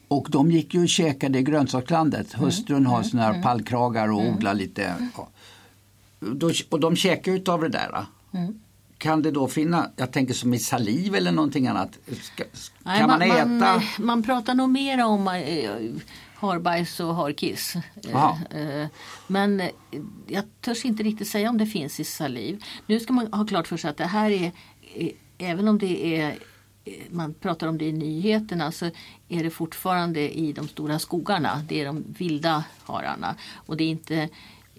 Och 0.08 0.28
de 0.30 0.50
gick 0.50 0.74
ju 0.74 0.82
och 0.82 0.88
käkade 0.88 1.38
i 1.38 1.42
grönsakslandet. 1.42 2.34
Mm. 2.34 2.44
Hustrun 2.44 2.86
har 2.86 2.96
mm. 2.96 3.08
såna 3.10 3.22
här 3.22 3.30
mm. 3.30 3.42
pallkragar 3.42 4.12
och 4.12 4.20
mm. 4.20 4.34
odlar 4.34 4.54
lite. 4.54 4.94
Ja. 5.16 5.28
Och 6.70 6.80
de 6.80 6.96
käkar 6.96 7.32
ju 7.32 7.44
av 7.46 7.60
det 7.60 7.68
där. 7.68 8.06
Mm. 8.32 8.60
Kan 8.98 9.22
det 9.22 9.30
då 9.30 9.48
finnas, 9.48 9.86
jag 9.96 10.12
tänker 10.12 10.34
som 10.34 10.54
i 10.54 10.58
saliv 10.58 11.14
eller 11.14 11.32
någonting 11.32 11.66
annat? 11.66 11.98
Ska, 12.22 12.44
Nej, 12.82 13.00
kan 13.00 13.10
man, 13.10 13.18
man 13.18 13.30
äta? 13.30 13.46
Man, 13.46 13.82
man 13.98 14.22
pratar 14.22 14.54
nog 14.54 14.68
mer 14.68 15.04
om 15.04 15.28
harbajs 16.44 17.00
och 17.00 17.14
harkiss. 17.14 17.76
Äh, 18.50 18.86
men 19.26 19.62
jag 20.26 20.44
törs 20.60 20.84
inte 20.84 21.02
riktigt 21.02 21.28
säga 21.28 21.50
om 21.50 21.58
det 21.58 21.66
finns 21.66 22.00
i 22.00 22.04
saliv. 22.04 22.64
Nu 22.86 23.00
ska 23.00 23.12
man 23.12 23.32
ha 23.32 23.46
klart 23.46 23.68
för 23.68 23.76
sig 23.76 23.90
att 23.90 23.96
det 23.96 24.06
här 24.06 24.30
är, 24.30 24.52
även 25.38 25.68
om 25.68 25.78
det 25.78 26.16
är 26.16 26.38
man 27.10 27.34
pratar 27.34 27.66
om 27.66 27.78
det 27.78 27.84
i 27.84 27.92
nyheterna 27.92 28.72
så 28.72 28.90
är 29.28 29.42
det 29.42 29.50
fortfarande 29.50 30.38
i 30.38 30.52
de 30.52 30.68
stora 30.68 30.98
skogarna. 30.98 31.64
Det 31.68 31.80
är 31.80 31.84
de 31.84 32.04
vilda 32.18 32.64
hararna. 32.82 33.36
Och 33.54 33.76
det 33.76 33.84
är 33.84 33.88
inte, 33.88 34.28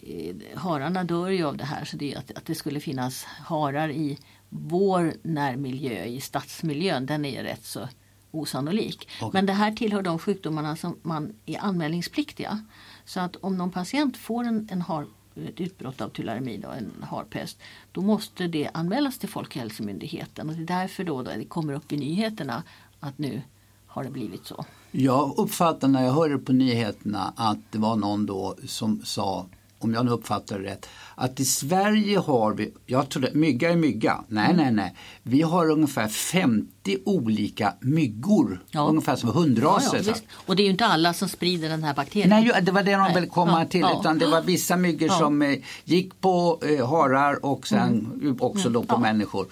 eh, 0.04 0.36
hararna 0.56 1.04
dör 1.04 1.30
ju 1.30 1.44
av 1.44 1.58
det 1.58 1.64
här 1.64 1.86
så 1.86 1.98
det 1.98 2.14
är 2.14 2.18
att, 2.18 2.32
att 2.32 2.46
det 2.46 2.56
skulle 2.56 2.80
finnas 2.80 3.24
harar 3.24 3.90
i 3.90 4.18
vår 4.50 5.14
närmiljö, 5.22 6.04
i 6.04 6.22
stadsmiljön, 6.22 7.06
den 7.06 7.26
är 7.26 7.44
rätt 7.44 7.66
så 7.66 7.88
osannolik. 8.36 9.10
Okay. 9.22 9.30
Men 9.34 9.46
det 9.46 9.54
här 9.54 9.72
tillhör 9.72 10.02
de 10.02 10.20
sjukdomarna 10.20 10.76
som 10.76 10.96
man 11.02 11.34
är 11.46 11.60
anmälningspliktiga. 11.60 12.66
Så 13.06 13.20
att 13.20 13.36
om 13.36 13.58
någon 13.58 13.72
patient 13.72 14.18
får 14.18 14.44
en, 14.44 14.70
en 14.72 14.82
har, 14.82 15.08
ett 15.36 15.62
utbrott 15.62 16.02
av 16.02 16.10
tularemi, 16.10 16.58
då, 16.58 16.70
en 16.70 16.92
harpest, 17.04 17.58
då 17.92 18.02
måste 18.02 18.48
det 18.48 18.70
anmälas 18.74 19.18
till 19.18 19.30
Folkhälsomyndigheten. 19.30 20.50
Och 20.50 20.56
det 20.56 20.62
är 20.62 20.82
därför 20.82 21.04
då, 21.04 21.24
då 21.24 21.32
det 21.32 21.46
kommer 21.46 21.74
upp 21.74 21.92
i 21.92 21.98
nyheterna 21.98 22.64
att 23.00 23.18
nu 23.18 23.42
har 23.88 24.04
det 24.04 24.10
blivit 24.10 24.46
så. 24.46 24.66
Jag 24.92 25.34
uppfattar 25.38 25.88
när 25.88 26.04
jag 26.04 26.14
hörde 26.14 26.38
på 26.38 26.54
nyheterna 26.54 27.34
att 27.36 27.72
det 27.72 27.78
var 27.78 27.96
någon 27.96 28.26
då 28.26 28.56
som 28.66 29.02
sa 29.04 29.46
om 29.86 29.94
jag 29.94 30.06
nu 30.06 30.12
uppfattar 30.12 30.60
det 30.60 30.66
rätt, 30.66 30.90
att 31.16 31.40
i 31.40 31.46
Sverige 31.46 32.18
har 32.18 32.54
vi, 32.54 32.74
jag 32.86 33.10
tror 33.10 33.22
det, 33.22 33.34
mygga 33.34 33.72
är 33.72 33.76
mygga. 33.76 34.24
Nej, 34.28 34.46
mm. 34.46 34.58
nej, 34.58 34.72
nej. 34.72 34.96
Vi 35.24 35.42
har 35.42 35.70
ungefär 35.70 36.08
50 36.08 36.98
olika 37.06 37.74
myggor. 37.80 38.64
Ja. 38.72 38.88
Ungefär 38.88 39.16
som 39.16 39.30
hundraser. 39.30 39.98
Ja, 39.98 40.14
ja, 40.16 40.34
och 40.46 40.56
det 40.56 40.62
är 40.62 40.66
ju 40.66 40.72
inte 40.72 40.86
alla 40.86 41.14
som 41.14 41.30
sprider 41.30 41.70
den 41.70 41.84
här 41.84 41.94
bakterien. 41.94 42.30
Nej, 42.30 42.62
det 42.62 42.72
var 42.72 42.84
det 42.84 42.92
de 42.92 43.14
ville 43.14 43.28
komma 43.28 43.66
till. 43.66 43.86
Utan 44.00 44.20
det 44.20 44.28
var 44.28 44.42
vissa 44.42 44.78
myggor 44.78 45.08
som 45.08 45.42
eh, 45.42 45.58
gick 45.84 46.22
på 46.22 46.62
eh, 46.62 46.90
harar 46.90 47.46
och 47.46 47.68
sen 47.68 48.12
mm. 48.22 48.38
också 48.40 48.70
då 48.70 48.84
på 48.84 48.98
människor. 48.98 49.48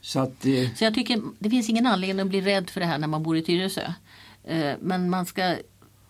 Så, 0.00 0.20
att, 0.20 0.46
eh... 0.46 0.68
Så 0.76 0.84
jag 0.84 0.94
tycker 0.94 1.22
det 1.38 1.50
finns 1.50 1.68
ingen 1.68 1.86
anledning 1.86 2.20
att 2.20 2.30
bli 2.30 2.40
rädd 2.40 2.70
för 2.70 2.80
det 2.80 2.86
här 2.86 2.98
när 2.98 3.08
man 3.08 3.22
bor 3.22 3.36
i 3.36 3.42
Tyresö. 3.42 3.92
Eh, 4.44 4.72
men 4.80 5.10
man 5.10 5.26
ska 5.26 5.56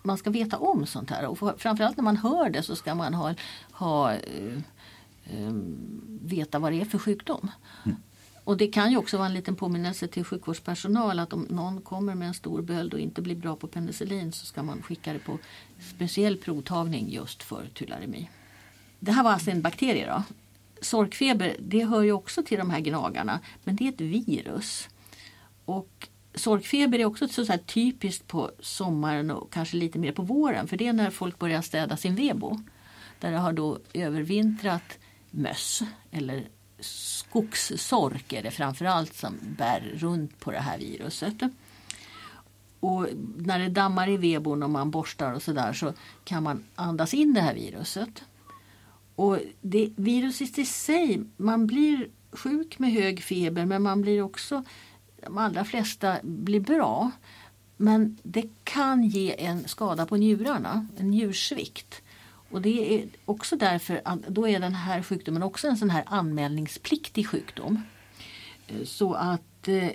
man 0.02 0.18
ska 0.18 0.30
veta 0.30 0.58
om 0.58 0.86
sånt 0.86 1.10
här 1.10 1.26
och 1.26 1.38
framförallt 1.60 1.96
när 1.96 2.04
man 2.04 2.16
hör 2.16 2.50
det 2.50 2.62
så 2.62 2.76
ska 2.76 2.94
man 2.94 3.14
ha, 3.14 3.34
ha 3.72 4.14
uh, 4.14 4.58
uh, 5.34 5.52
veta 6.22 6.58
vad 6.58 6.72
det 6.72 6.80
är 6.80 6.84
för 6.84 6.98
sjukdom. 6.98 7.50
Mm. 7.84 7.96
Och 8.44 8.56
det 8.56 8.66
kan 8.66 8.90
ju 8.90 8.96
också 8.96 9.16
vara 9.16 9.28
en 9.28 9.34
liten 9.34 9.56
påminnelse 9.56 10.08
till 10.08 10.24
sjukvårdspersonal 10.24 11.18
att 11.18 11.32
om 11.32 11.46
någon 11.50 11.80
kommer 11.80 12.14
med 12.14 12.28
en 12.28 12.34
stor 12.34 12.62
böld 12.62 12.94
och 12.94 13.00
inte 13.00 13.22
blir 13.22 13.36
bra 13.36 13.56
på 13.56 13.66
penicillin 13.66 14.32
så 14.32 14.46
ska 14.46 14.62
man 14.62 14.82
skicka 14.82 15.12
det 15.12 15.18
på 15.18 15.38
speciell 15.94 16.36
provtagning 16.36 17.10
just 17.10 17.42
för 17.42 17.66
tularemi. 17.74 18.30
Det 18.98 19.12
här 19.12 19.22
var 19.22 19.30
alltså 19.30 19.50
en 19.50 19.62
bakterie 19.62 20.06
då. 20.06 20.22
Sorkfeber 20.80 21.56
det 21.60 21.84
hör 21.84 22.02
ju 22.02 22.12
också 22.12 22.42
till 22.42 22.58
de 22.58 22.70
här 22.70 22.80
gnagarna 22.80 23.40
men 23.64 23.76
det 23.76 23.84
är 23.84 23.88
ett 23.88 24.00
virus. 24.00 24.88
Och 25.64 26.08
sorkfeber 26.34 26.98
är 26.98 27.04
också 27.04 27.28
så, 27.28 27.46
typiskt 27.66 28.28
på 28.28 28.50
sommaren 28.60 29.30
och 29.30 29.52
kanske 29.52 29.76
lite 29.76 29.98
mer 29.98 30.12
på 30.12 30.22
våren 30.22 30.68
för 30.68 30.76
det 30.76 30.86
är 30.86 30.92
när 30.92 31.10
folk 31.10 31.38
börjar 31.38 31.62
städa 31.62 31.96
sin 31.96 32.14
vebo. 32.14 32.60
Där 33.20 33.30
det 33.32 33.38
har 33.38 33.52
då 33.52 33.78
övervintrat 33.92 34.98
möss 35.30 35.82
eller 36.10 36.48
skogssork 36.80 38.32
är 38.32 38.42
det 38.42 38.50
framförallt 38.50 39.14
som 39.14 39.34
bär 39.58 39.92
runt 39.94 40.40
på 40.40 40.50
det 40.50 40.58
här 40.58 40.78
viruset. 40.78 41.34
Och 42.80 43.06
när 43.36 43.58
det 43.58 43.68
dammar 43.68 44.08
i 44.08 44.16
vebon 44.16 44.62
och 44.62 44.70
man 44.70 44.90
borstar 44.90 45.32
och 45.32 45.42
sådär 45.42 45.72
så 45.72 45.92
kan 46.24 46.42
man 46.42 46.64
andas 46.74 47.14
in 47.14 47.34
det 47.34 47.40
här 47.40 47.54
viruset. 47.54 48.22
Och 49.14 49.38
det, 49.60 49.92
viruset 49.96 50.58
i 50.58 50.64
sig, 50.64 51.24
man 51.36 51.66
blir 51.66 52.08
sjuk 52.32 52.78
med 52.78 52.92
hög 52.92 53.22
feber 53.22 53.66
men 53.66 53.82
man 53.82 54.02
blir 54.02 54.22
också 54.22 54.64
de 55.24 55.38
allra 55.38 55.64
flesta 55.64 56.16
blir 56.22 56.60
bra. 56.60 57.10
Men 57.76 58.18
det 58.22 58.48
kan 58.64 59.04
ge 59.04 59.44
en 59.44 59.68
skada 59.68 60.06
på 60.06 60.16
njurarna, 60.16 60.86
en 60.98 61.10
njursvikt. 61.10 62.02
Och 62.50 62.62
det 62.62 62.94
är 62.94 63.08
också 63.24 63.56
därför 63.56 64.00
att 64.04 64.22
då 64.22 64.48
är 64.48 64.60
den 64.60 64.74
här 64.74 65.02
sjukdomen 65.02 65.42
också 65.42 65.68
en 65.68 65.76
sån 65.76 65.90
här 65.90 66.04
anmälningspliktig 66.06 67.26
sjukdom. 67.26 67.82
Eh, 68.66 68.84
så 68.84 69.14
att 69.14 69.68
eh, 69.68 69.88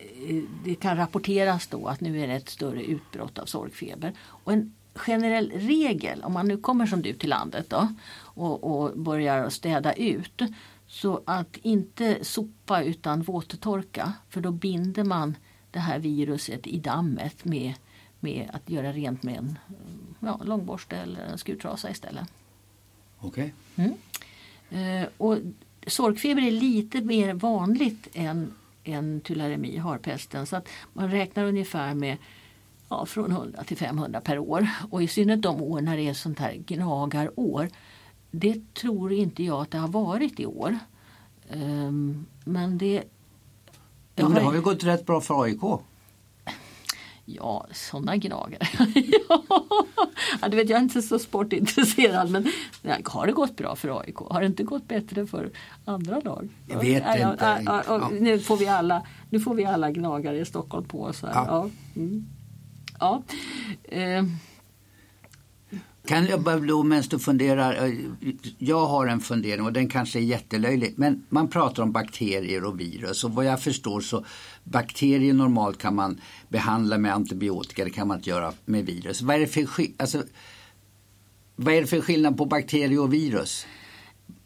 det 0.64 0.76
kan 0.76 0.98
rapporteras 0.98 1.68
då 1.68 1.88
att 1.88 2.02
nu 2.02 2.22
är 2.22 2.28
det 2.28 2.34
ett 2.34 2.50
större 2.50 2.84
utbrott 2.84 3.40
av 3.40 3.46
sorgfeber. 3.46 4.14
Och 4.20 4.54
en 4.54 4.74
generell 4.94 5.52
regel, 5.56 6.24
om 6.24 6.34
man 6.34 6.48
nu 6.48 6.58
kommer 6.58 6.86
som 6.86 7.02
du 7.02 7.14
till 7.14 7.30
landet 7.30 7.70
då 7.70 7.88
och, 8.20 8.64
och 8.64 9.00
börjar 9.00 9.50
städa 9.50 9.94
ut 9.94 10.42
så 11.01 11.22
att 11.25 11.58
inte 11.58 12.25
sopa 12.25 12.84
utan 12.84 13.22
våttorka 13.22 14.13
för 14.30 14.42
då 14.42 14.51
binder 14.51 15.04
man 15.04 15.38
det 15.72 15.80
här 15.80 16.00
viruset 16.00 16.68
i 16.68 16.80
dammet 16.80 17.46
med, 17.46 17.74
med 18.20 18.50
att 18.54 18.70
göra 18.70 18.92
rent 18.92 19.24
med 19.24 19.38
en 19.38 19.60
ja, 20.20 20.39
långborste 20.44 20.98
eller 20.98 21.25
en 21.25 21.38
skurtrasa 21.38 21.89
istället. 21.89 22.27
Okej. 23.20 23.54
Okay. 23.75 23.89
Mm. 24.70 25.04
Eh, 25.04 25.10
och 25.18 25.38
sorkfeber 25.88 26.42
är 26.42 26.51
lite 26.51 27.01
mer 27.01 27.34
vanligt 27.34 28.08
än, 28.13 28.54
än 28.84 29.22
tularemi, 29.22 29.77
harpesten. 29.77 30.46
Så 30.46 30.56
att 30.56 30.70
man 30.94 31.12
räknar 31.12 31.44
ungefär 31.44 31.94
med 31.94 32.18
ja, 32.89 33.06
från 33.06 33.32
100 33.32 33.63
till 33.63 33.77
500 33.77 34.22
per 34.22 34.39
år. 34.39 34.68
Och 34.92 35.04
i 35.04 35.08
synnerhet 35.08 35.42
de 35.42 35.62
år 35.62 35.82
när 35.82 35.98
det 35.98 36.08
är 36.08 36.13
sånt 36.13 36.39
här 36.39 36.54
gnagarår. 36.54 37.70
Det 38.32 38.74
tror 38.74 39.14
inte 39.14 39.44
jag 39.44 39.62
att 39.62 39.72
det 39.72 39.78
har 39.78 39.88
varit 39.88 40.40
i 40.40 40.46
år. 40.46 40.80
Um, 41.50 42.26
men 42.44 42.78
det... 42.78 43.04
Ja, 44.16 44.24
men 44.24 44.34
det 44.34 44.42
har 44.42 44.54
ju 44.54 44.62
gått 44.62 44.84
rätt 44.84 45.06
bra 45.06 45.22
för 45.22 45.44
AIK. 45.44 45.62
Ja, 47.30 47.66
sådana 47.72 48.18
gnagare. 48.18 48.68
ja, 50.42 50.48
du 50.50 50.58
vet, 50.58 50.70
jag 50.70 50.78
är 50.78 50.84
inte 50.84 51.02
så 51.02 51.20
sportintresserad 51.20 52.32
men 52.32 52.52
har 53.04 53.28
det 53.28 53.32
gått 53.32 53.56
bra 53.56 53.76
för 53.76 54.00
AIK? 54.00 54.16
Har 54.16 54.42
det 54.42 54.48
inte 54.48 54.64
gått 54.64 54.88
bättre 54.88 55.28
för 55.28 55.52
andra 55.86 56.20
lag? 56.20 56.50
Jag 56.68 56.80
vet 56.80 57.04
ja, 57.06 57.32
inte. 57.32 57.64
Ja, 57.66 57.84
ja, 57.88 58.10
nu, 58.20 58.40
får 58.40 58.58
vi 58.58 58.68
alla, 58.68 59.04
nu 59.30 59.40
får 59.40 59.56
vi 59.56 59.66
alla 59.66 59.92
gnagare 59.92 60.40
i 60.40 60.46
Stockholm 60.46 60.86
på 60.86 61.04
oss. 61.04 61.22
Här. 61.22 61.32
Ja. 61.34 61.70
Mm. 61.96 62.26
ja. 63.00 63.24
Eh. 63.84 64.24
Kan 66.08 66.26
jag 66.26 66.42
bara 66.42 66.60
då 66.60 66.84
medan 66.84 67.04
du 67.10 67.20
funderar, 67.20 67.86
eh, 67.86 67.94
jag 68.58 68.88
har 68.88 69.08
en 69.08 69.20
fundering 69.20 69.66
och 69.66 69.74
den 69.74 69.90
kanske 69.90 70.20
är 70.20 70.24
jättelöjlig, 70.24 70.94
men 70.98 71.26
man 71.30 71.48
pratar 71.48 71.84
om 71.84 71.92
bakterier 71.92 72.64
och 72.64 72.80
virus 72.80 73.24
och 73.24 73.32
vad 73.32 73.46
jag 73.46 73.62
förstår 73.62 74.02
så 74.02 74.26
bakterier 74.64 75.34
normalt 75.34 75.78
kan 75.78 75.96
man 75.96 76.22
behandla 76.50 76.98
med 76.98 77.14
antibiotika, 77.14 77.84
det 77.84 77.90
kan 77.90 78.08
man 78.08 78.18
inte 78.18 78.30
göra 78.30 78.54
med 78.66 78.86
virus. 78.86 79.22
Vad 79.22 79.36
är 79.36 79.40
det 79.40 79.48
för, 79.48 79.68
alltså, 79.98 80.24
vad 81.56 81.74
är 81.74 81.82
det 81.82 81.88
för 81.88 82.02
skillnad 82.02 82.38
på 82.38 82.46
bakterier 82.46 83.00
och 83.00 83.14
virus? 83.14 83.66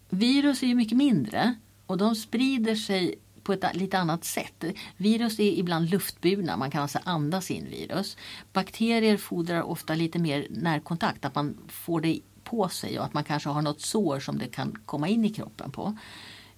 Virus 0.09 0.63
är 0.63 0.67
ju 0.67 0.75
mycket 0.75 0.97
mindre 0.97 1.55
och 1.85 1.97
de 1.97 2.15
sprider 2.15 2.75
sig 2.75 3.15
på 3.43 3.53
ett 3.53 3.75
lite 3.75 3.97
annat 3.97 4.23
sätt. 4.23 4.63
Virus 4.97 5.39
är 5.39 5.43
ibland 5.43 5.89
luftburna, 5.89 6.57
man 6.57 6.71
kan 6.71 6.81
alltså 6.81 6.99
andas 7.03 7.51
in 7.51 7.69
virus. 7.69 8.17
Bakterier 8.53 9.17
fordrar 9.17 9.61
ofta 9.61 9.95
lite 9.95 10.19
mer 10.19 10.47
närkontakt, 10.49 11.25
att 11.25 11.35
man 11.35 11.57
får 11.67 12.01
det 12.01 12.19
på 12.43 12.69
sig 12.69 12.99
och 12.99 13.05
att 13.05 13.13
man 13.13 13.23
kanske 13.23 13.49
har 13.49 13.61
något 13.61 13.81
sår 13.81 14.19
som 14.19 14.37
det 14.37 14.47
kan 14.47 14.77
komma 14.85 15.07
in 15.07 15.25
i 15.25 15.29
kroppen 15.29 15.71
på. 15.71 15.97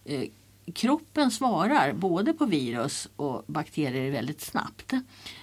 Eh, 0.05 0.23
kroppen 0.73 1.31
svarar 1.31 1.93
både 1.93 2.33
på 2.33 2.45
virus 2.45 3.09
och 3.15 3.43
bakterier 3.47 4.11
väldigt 4.11 4.41
snabbt. 4.41 4.93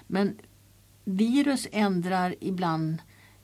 Men 0.07 0.39
virus 1.05 1.67
ändrar 1.73 2.35
ibland 2.41 2.99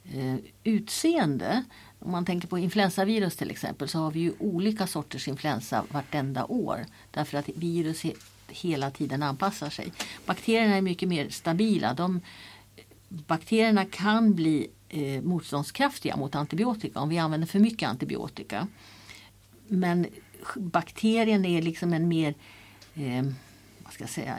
eh, 0.04 0.36
utseende. 0.64 1.64
Om 1.98 2.10
man 2.10 2.24
tänker 2.24 2.48
på 2.48 2.58
influensavirus 2.58 3.36
till 3.36 3.50
exempel 3.50 3.88
så 3.88 3.98
har 3.98 4.10
vi 4.10 4.20
ju 4.20 4.32
olika 4.38 4.86
sorters 4.86 5.28
influensa 5.28 5.84
vartenda 5.90 6.44
år. 6.44 6.87
Därför 7.11 7.38
att 7.38 7.48
virus 7.48 8.02
hela 8.48 8.90
tiden 8.90 9.22
anpassar 9.22 9.70
sig. 9.70 9.92
Bakterierna 10.26 10.76
är 10.76 10.82
mycket 10.82 11.09
mer 11.09 11.28
stabila. 11.28 11.94
De, 11.94 12.20
bakterierna 13.09 13.85
kan 13.85 14.35
bli 14.35 14.70
eh, 14.88 15.22
motståndskraftiga 15.22 16.16
mot 16.16 16.35
antibiotika 16.35 17.00
om 17.00 17.09
vi 17.09 17.18
använder 17.18 17.46
för 17.46 17.59
mycket 17.59 17.88
antibiotika. 17.88 18.68
Men 19.68 20.06
bakterien 20.56 21.44
är 21.44 21.62
liksom 21.62 21.92
en 21.92 22.09
mer, 22.09 22.35
eh, 22.94 23.24
vad 23.78 23.92
ska 23.92 24.02
jag 24.02 24.11
säga, 24.11 24.38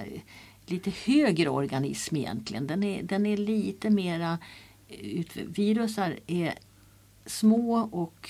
lite 0.66 0.92
högre 1.06 1.50
organism 1.50 2.16
egentligen. 2.16 2.68
Den 2.68 2.84
är, 2.84 3.04
den 3.04 3.26
är 3.26 3.38
lite 3.38 3.90
mera, 3.90 4.38
eh, 4.88 5.26
virusar 5.36 6.20
är 6.28 6.54
små 7.28 7.90
och 7.92 8.30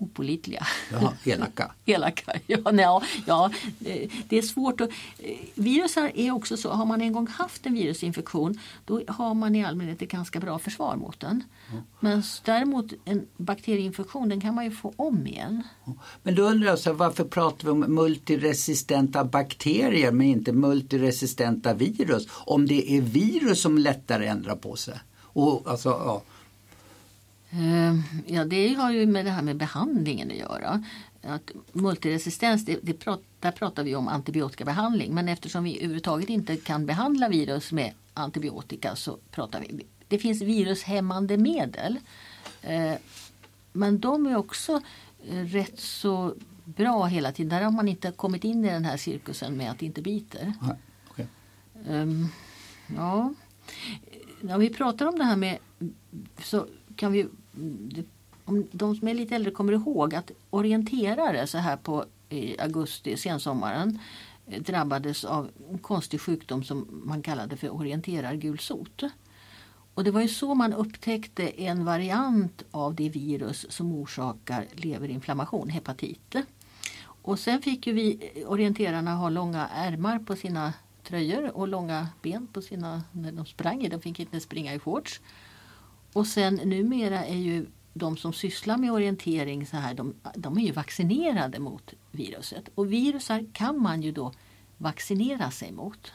opolitliga. 0.00 0.66
Ja, 0.92 1.14
elaka. 1.24 1.72
elaka. 1.84 2.32
Ja, 2.46 2.70
nej, 2.72 2.86
ja, 3.26 3.50
det 4.28 4.38
är 4.38 4.42
svårt. 4.42 4.80
Att, 4.80 4.90
eh, 5.18 5.36
virusar 5.54 6.12
är 6.14 6.30
också 6.30 6.56
så, 6.56 6.70
har 6.70 6.84
man 6.84 7.00
en 7.00 7.12
gång 7.12 7.26
haft 7.26 7.66
en 7.66 7.74
virusinfektion 7.74 8.58
då 8.84 9.02
har 9.08 9.34
man 9.34 9.56
i 9.56 9.64
allmänhet 9.64 10.02
ett 10.02 10.10
ganska 10.10 10.40
bra 10.40 10.58
försvar 10.58 10.96
mot 10.96 11.20
den. 11.20 11.44
Mm. 11.70 11.82
Men 12.00 12.22
däremot 12.44 12.92
en 13.04 13.26
bakterieinfektion 13.36 14.28
den 14.28 14.40
kan 14.40 14.54
man 14.54 14.64
ju 14.64 14.70
få 14.70 14.92
om 14.96 15.26
igen. 15.26 15.62
Men 16.22 16.34
då 16.34 16.42
undrar 16.42 16.68
jag 16.68 16.78
så 16.78 16.92
varför 16.92 17.24
pratar 17.24 17.64
vi 17.64 17.70
om 17.70 17.94
multiresistenta 17.94 19.24
bakterier 19.24 20.12
men 20.12 20.26
inte 20.26 20.52
multiresistenta 20.52 21.74
virus? 21.74 22.28
Om 22.30 22.66
det 22.66 22.96
är 22.96 23.00
virus 23.00 23.62
som 23.62 23.78
lättare 23.78 24.26
ändrar 24.26 24.56
på 24.56 24.76
sig? 24.76 24.94
Och, 25.32 25.70
alltså, 25.70 25.88
ja. 25.88 26.22
Ehm, 27.50 28.02
ja, 28.26 28.44
det 28.44 28.74
har 28.74 28.92
ju 28.92 29.06
med 29.06 29.24
det 29.24 29.30
här 29.30 29.42
med 29.42 29.56
behandlingen 29.56 30.30
att 30.30 30.36
göra. 30.36 30.84
Att 31.22 31.50
multiresistens, 31.72 32.64
det, 32.64 32.78
det 32.82 32.92
prat, 32.92 33.22
där 33.40 33.50
pratar 33.50 33.84
vi 33.84 33.96
om 33.96 34.08
antibiotikabehandling. 34.08 35.14
Men 35.14 35.28
eftersom 35.28 35.64
vi 35.64 35.76
överhuvudtaget 35.76 36.28
inte 36.28 36.56
kan 36.56 36.86
behandla 36.86 37.28
virus 37.28 37.72
med 37.72 37.92
antibiotika 38.14 38.96
så 38.96 39.18
pratar 39.30 39.60
vi... 39.60 39.86
Det 40.08 40.18
finns 40.18 40.42
virushämmande 40.42 41.36
medel. 41.36 41.98
Ehm, 42.62 42.96
men 43.72 44.00
de 44.00 44.26
är 44.26 44.36
också 44.36 44.80
eh, 45.28 45.44
rätt 45.44 45.80
så 45.80 46.34
bra 46.64 47.04
hela 47.04 47.32
tiden. 47.32 47.48
Där 47.50 47.62
har 47.62 47.70
man 47.70 47.88
inte 47.88 48.10
kommit 48.10 48.44
in 48.44 48.64
i 48.64 48.68
den 48.68 48.84
här 48.84 48.96
cirkusen 48.96 49.56
med 49.56 49.70
att 49.70 49.78
det 49.78 49.86
inte 49.86 50.02
biter. 50.02 50.54
Okay. 51.10 51.26
Um, 51.88 51.94
ehm, 51.94 52.28
ja. 52.96 53.34
När 54.40 54.58
vi 54.58 54.70
pratar 54.70 55.06
om 55.06 55.18
det 55.18 55.24
här 55.24 55.36
med 55.36 55.58
så 56.38 56.66
kan 56.96 57.12
vi 57.12 57.26
om 58.44 58.66
de 58.72 58.96
som 58.96 59.08
är 59.08 59.14
lite 59.14 59.34
äldre 59.34 59.50
kommer 59.50 59.72
ihåg 59.72 60.14
att 60.14 60.30
orienterare 60.50 61.46
så 61.46 61.58
här 61.58 61.76
på 61.76 62.04
i 62.28 62.60
augusti, 62.60 63.16
sensommaren 63.16 63.98
eh, 64.46 64.62
drabbades 64.62 65.24
av 65.24 65.50
en 65.70 65.78
konstig 65.78 66.20
sjukdom 66.20 66.64
som 66.64 66.86
man 67.04 67.22
kallade 67.22 67.56
för 67.56 67.74
orienterargulsot. 67.74 69.02
Och 69.94 70.04
det 70.04 70.10
var 70.10 70.20
ju 70.20 70.28
så 70.28 70.54
man 70.54 70.72
upptäckte 70.72 71.62
en 71.62 71.84
variant 71.84 72.62
av 72.70 72.94
det 72.94 73.08
virus 73.08 73.66
som 73.72 73.92
orsakar 73.92 74.66
leverinflammation, 74.72 75.68
hepatit. 75.68 76.34
Och 77.22 77.38
sen 77.38 77.62
fick 77.62 77.86
ju 77.86 77.92
vi 77.92 78.30
eh, 78.34 78.50
orienterarna 78.50 79.14
ha 79.14 79.28
långa 79.28 79.68
ärmar 79.68 80.18
på 80.18 80.36
sina 80.36 80.72
tröjor 81.02 81.56
och 81.56 81.68
långa 81.68 82.08
ben 82.22 82.46
på 82.46 82.62
sina, 82.62 83.02
när 83.12 83.32
de 83.32 83.46
sprang. 83.46 83.88
De 83.88 84.00
fick 84.00 84.20
inte 84.20 84.40
springa 84.40 84.74
i 84.74 84.78
shorts. 84.78 85.20
Och 86.12 86.26
sen 86.26 86.54
numera 86.54 87.24
är 87.24 87.38
ju 87.38 87.66
de 87.94 88.16
som 88.16 88.32
sysslar 88.32 88.76
med 88.76 88.92
orientering 88.92 89.66
så 89.66 89.76
här, 89.76 89.94
de, 89.94 90.14
de 90.34 90.58
är 90.58 90.62
ju 90.62 90.72
vaccinerade 90.72 91.58
mot 91.58 91.94
viruset. 92.10 92.64
Och 92.74 92.92
virusar 92.92 93.46
kan 93.52 93.82
man 93.82 94.02
ju 94.02 94.12
då 94.12 94.32
vaccinera 94.78 95.50
sig 95.50 95.72
mot. 95.72 96.12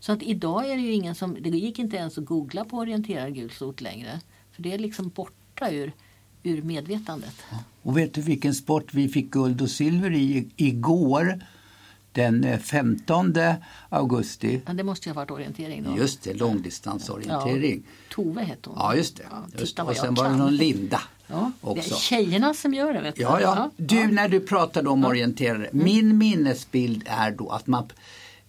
Så 0.00 0.12
att 0.12 0.22
idag 0.22 0.70
är 0.70 0.76
det 0.76 0.82
ju 0.82 0.92
ingen 0.92 1.14
som, 1.14 1.36
det 1.40 1.48
gick 1.48 1.78
inte 1.78 1.96
ens 1.96 2.18
att 2.18 2.24
googla 2.24 2.64
på 2.64 2.76
orienterad 2.76 3.34
gulsot 3.34 3.80
längre. 3.80 4.20
För 4.52 4.62
det 4.62 4.72
är 4.72 4.78
liksom 4.78 5.08
borta 5.08 5.70
ur, 5.70 5.92
ur 6.42 6.62
medvetandet. 6.62 7.34
Och 7.82 7.96
vet 7.96 8.14
du 8.14 8.20
vilken 8.20 8.54
sport 8.54 8.94
vi 8.94 9.08
fick 9.08 9.30
guld 9.30 9.62
och 9.62 9.70
silver 9.70 10.12
i 10.12 10.50
igår? 10.56 11.40
Den 12.18 12.58
15 12.60 13.36
eh, 13.36 13.54
augusti. 13.88 14.60
Ja, 14.66 14.72
det 14.72 14.82
måste 14.82 15.08
ju 15.08 15.14
ha 15.14 15.20
varit 15.20 15.30
orientering 15.30 15.84
då. 15.84 15.96
Just 15.96 16.22
det, 16.22 16.34
långdistansorientering. 16.34 17.82
Ja, 17.86 18.14
Tove 18.14 18.42
hette 18.42 18.70
hon. 18.70 18.78
Ja, 18.78 18.94
just 18.94 19.16
det. 19.16 19.22
Ja, 19.30 19.44
just. 19.58 19.78
Och 19.78 19.96
sen 19.96 20.14
var 20.14 20.28
det 20.28 20.36
någon 20.36 20.56
Linda. 20.56 21.00
Ja, 21.26 21.52
också. 21.60 21.88
Det 21.88 21.94
är 21.94 21.98
tjejerna 21.98 22.54
som 22.54 22.74
gör 22.74 22.94
det. 22.94 23.00
Vet 23.00 23.16
du. 23.16 23.22
Ja, 23.22 23.40
ja. 23.40 23.70
Du, 23.76 24.06
när 24.06 24.28
du 24.28 24.40
pratade 24.40 24.88
om 24.88 25.04
orienterare. 25.04 25.66
Mm. 25.66 25.84
Min 25.84 26.18
minnesbild 26.18 27.02
är 27.06 27.30
då 27.30 27.48
att 27.48 27.66
man, 27.66 27.84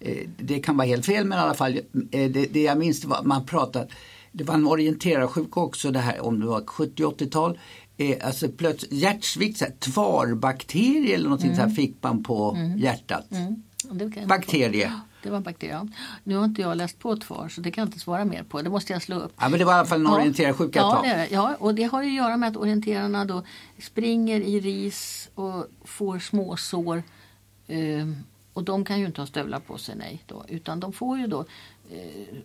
eh, 0.00 0.28
det 0.38 0.60
kan 0.60 0.76
vara 0.76 0.88
helt 0.88 1.06
fel 1.06 1.24
men 1.24 1.38
i 1.38 1.42
alla 1.42 1.54
fall, 1.54 1.76
eh, 2.10 2.30
det, 2.30 2.46
det 2.52 2.62
jag 2.62 2.78
minns 2.78 3.04
var 3.04 3.16
att 3.16 3.26
man 3.26 3.46
pratade 3.46 3.88
det 4.32 4.44
var 4.44 4.54
en 4.54 4.66
orienterarssjuka 4.66 5.60
också 5.60 5.90
det 5.90 5.98
här 5.98 6.20
om 6.20 6.40
det 6.40 6.46
var 6.46 6.60
70-80-tal. 6.60 7.58
Eh, 8.00 8.26
alltså 8.26 8.48
plötsligt 8.48 8.92
hjärtsvikt, 8.92 9.80
tvarbakterie 9.80 11.14
eller 11.14 11.28
något 11.28 11.42
mm. 11.42 11.56
så 11.56 11.62
här 11.62 11.68
fick 11.68 11.96
man 12.00 12.22
på 12.22 12.54
mm. 12.56 12.78
hjärtat. 12.78 13.30
Mm. 13.30 13.62
Bakterie. 14.28 14.92
Det 15.22 15.30
var 15.30 15.40
bakterier. 15.40 15.88
Nu 16.24 16.36
har 16.36 16.44
inte 16.44 16.62
jag 16.62 16.76
läst 16.76 16.98
på 16.98 17.16
tvar 17.16 17.48
så 17.48 17.60
det 17.60 17.70
kan 17.70 17.82
jag 17.82 17.88
inte 17.88 17.98
svara 17.98 18.24
mer 18.24 18.42
på. 18.42 18.62
Det 18.62 18.70
måste 18.70 18.92
jag 18.92 19.02
slå 19.02 19.16
upp. 19.20 19.32
Ja, 19.40 19.48
men 19.48 19.58
det 19.58 19.64
var 19.64 19.72
i 19.72 19.76
alla 19.76 19.86
fall 19.86 20.00
en 20.00 20.06
ja. 20.06 20.16
orienterarsjuka 20.16 20.78
ja, 20.78 21.00
det 21.02 21.28
ja, 21.30 21.56
och 21.58 21.74
det 21.74 21.82
har 21.82 22.02
ju 22.02 22.08
att 22.08 22.14
göra 22.14 22.36
med 22.36 22.48
att 22.48 22.56
orienterarna 22.56 23.24
då 23.24 23.42
springer 23.78 24.40
i 24.40 24.60
ris 24.60 25.30
och 25.34 25.66
får 25.84 26.18
småsår. 26.18 27.02
Eh, 27.66 28.08
och 28.52 28.64
de 28.64 28.84
kan 28.84 29.00
ju 29.00 29.06
inte 29.06 29.20
ha 29.20 29.26
stövlar 29.26 29.60
på 29.60 29.78
sig, 29.78 29.96
nej. 29.96 30.22
Då, 30.26 30.44
utan 30.48 30.80
de 30.80 30.92
får 30.92 31.18
ju 31.18 31.26
då 31.26 31.40
eh, 31.90 32.36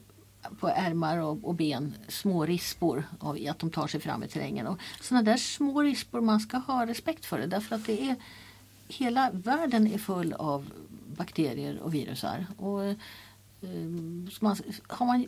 på 0.59 0.67
ärmar 0.67 1.17
och, 1.17 1.37
och, 1.43 1.55
ben 1.55 1.93
små 2.07 2.45
rispor 2.45 3.03
av 3.19 3.37
att 3.49 3.59
de 3.59 3.69
tar 3.69 3.87
sig 3.87 3.99
fram 3.99 4.23
i 4.23 4.27
terrängen. 4.27 4.67
Och 4.67 4.79
sådana 5.01 5.23
där 5.23 5.37
små 5.37 5.81
rispor, 5.81 6.21
man 6.21 6.39
ska 6.39 6.57
ha 6.57 6.85
respekt 6.85 7.25
för 7.25 7.39
det 7.39 7.47
därför 7.47 7.75
att 7.75 7.85
det 7.85 8.09
är 8.09 8.15
hela 8.87 9.29
världen 9.33 9.87
är 9.87 9.97
full 9.97 10.33
av 10.33 10.65
bakterier 11.17 11.79
och 11.79 11.93
virusar. 11.93 12.45
Och, 12.57 12.83
eh, 12.85 12.95
man, 14.39 14.57
har 14.87 15.05
man 15.05 15.27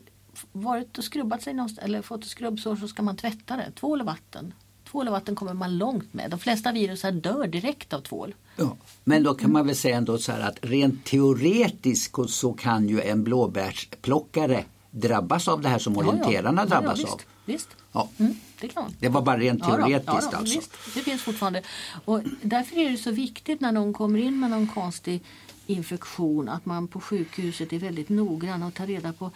varit 0.51 0.97
och 0.97 1.03
skrubbat 1.03 1.41
sig 1.41 1.53
någonstans 1.53 1.85
eller 1.85 2.01
fått 2.01 2.23
ett 2.23 2.29
skrubbsår 2.29 2.75
så 2.75 2.87
ska 2.87 3.03
man 3.03 3.15
tvätta 3.15 3.55
det. 3.55 3.71
Tvål 3.71 3.99
och 4.01 4.05
vatten. 4.05 4.53
Tvål 4.91 5.07
och 5.07 5.13
vatten 5.13 5.35
kommer 5.35 5.53
man 5.53 5.77
långt 5.77 6.13
med. 6.13 6.31
De 6.31 6.39
flesta 6.39 6.71
virus 6.71 7.01
dör 7.01 7.47
direkt 7.47 7.93
av 7.93 8.01
tvål. 8.01 8.35
Ja. 8.55 8.77
Men 9.03 9.23
då 9.23 9.33
kan 9.33 9.51
man 9.51 9.67
väl 9.67 9.75
säga 9.75 9.97
ändå 9.97 10.17
så 10.17 10.31
här 10.31 10.39
att 10.39 10.57
rent 10.61 11.05
teoretiskt 11.05 12.29
så 12.29 12.53
kan 12.53 12.89
ju 12.89 13.01
en 13.01 13.23
blåbärsplockare 13.23 14.63
drabbas 14.91 15.47
av 15.47 15.61
det 15.61 15.69
här 15.69 15.79
som 15.79 15.97
orienterarna 15.97 16.61
ja, 16.61 16.65
ja. 16.65 16.69
drabbas 16.69 16.99
visst, 16.99 17.13
av. 17.13 17.21
Visst. 17.45 17.69
Ja. 17.91 18.09
Mm, 18.17 18.35
det. 18.61 18.71
Det 18.99 19.09
var 19.09 19.21
bara 19.21 19.37
rent 19.37 19.63
teoretiskt 19.63 20.07
ja, 20.07 20.19
ja, 20.31 20.37
alltså. 20.37 20.57
Visst, 20.57 20.71
det 20.95 21.01
finns 21.01 21.21
fortfarande. 21.21 21.61
Och 22.05 22.21
därför 22.41 22.77
är 22.77 22.91
det 22.91 22.97
så 22.97 23.11
viktigt 23.11 23.61
när 23.61 23.71
någon 23.71 23.93
kommer 23.93 24.19
in 24.19 24.39
med 24.39 24.49
någon 24.49 24.67
konstig 24.67 25.23
infektion 25.65 26.49
att 26.49 26.65
man 26.65 26.87
på 26.87 26.99
sjukhuset 26.99 27.73
är 27.73 27.79
väldigt 27.79 28.09
noggrann 28.09 28.63
och 28.63 28.73
tar 28.73 28.87
reda 28.87 29.13
på 29.13 29.31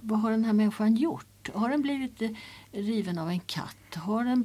vad 0.00 0.20
har 0.20 0.30
den 0.30 0.44
här 0.44 0.52
människan 0.52 0.96
gjort? 0.96 1.26
Har 1.54 1.68
den 1.68 1.82
blivit 1.82 2.22
eh, 2.22 2.30
riven 2.72 3.18
av 3.18 3.30
en 3.30 3.40
katt? 3.40 3.94
Har 3.94 4.24
den 4.24 4.44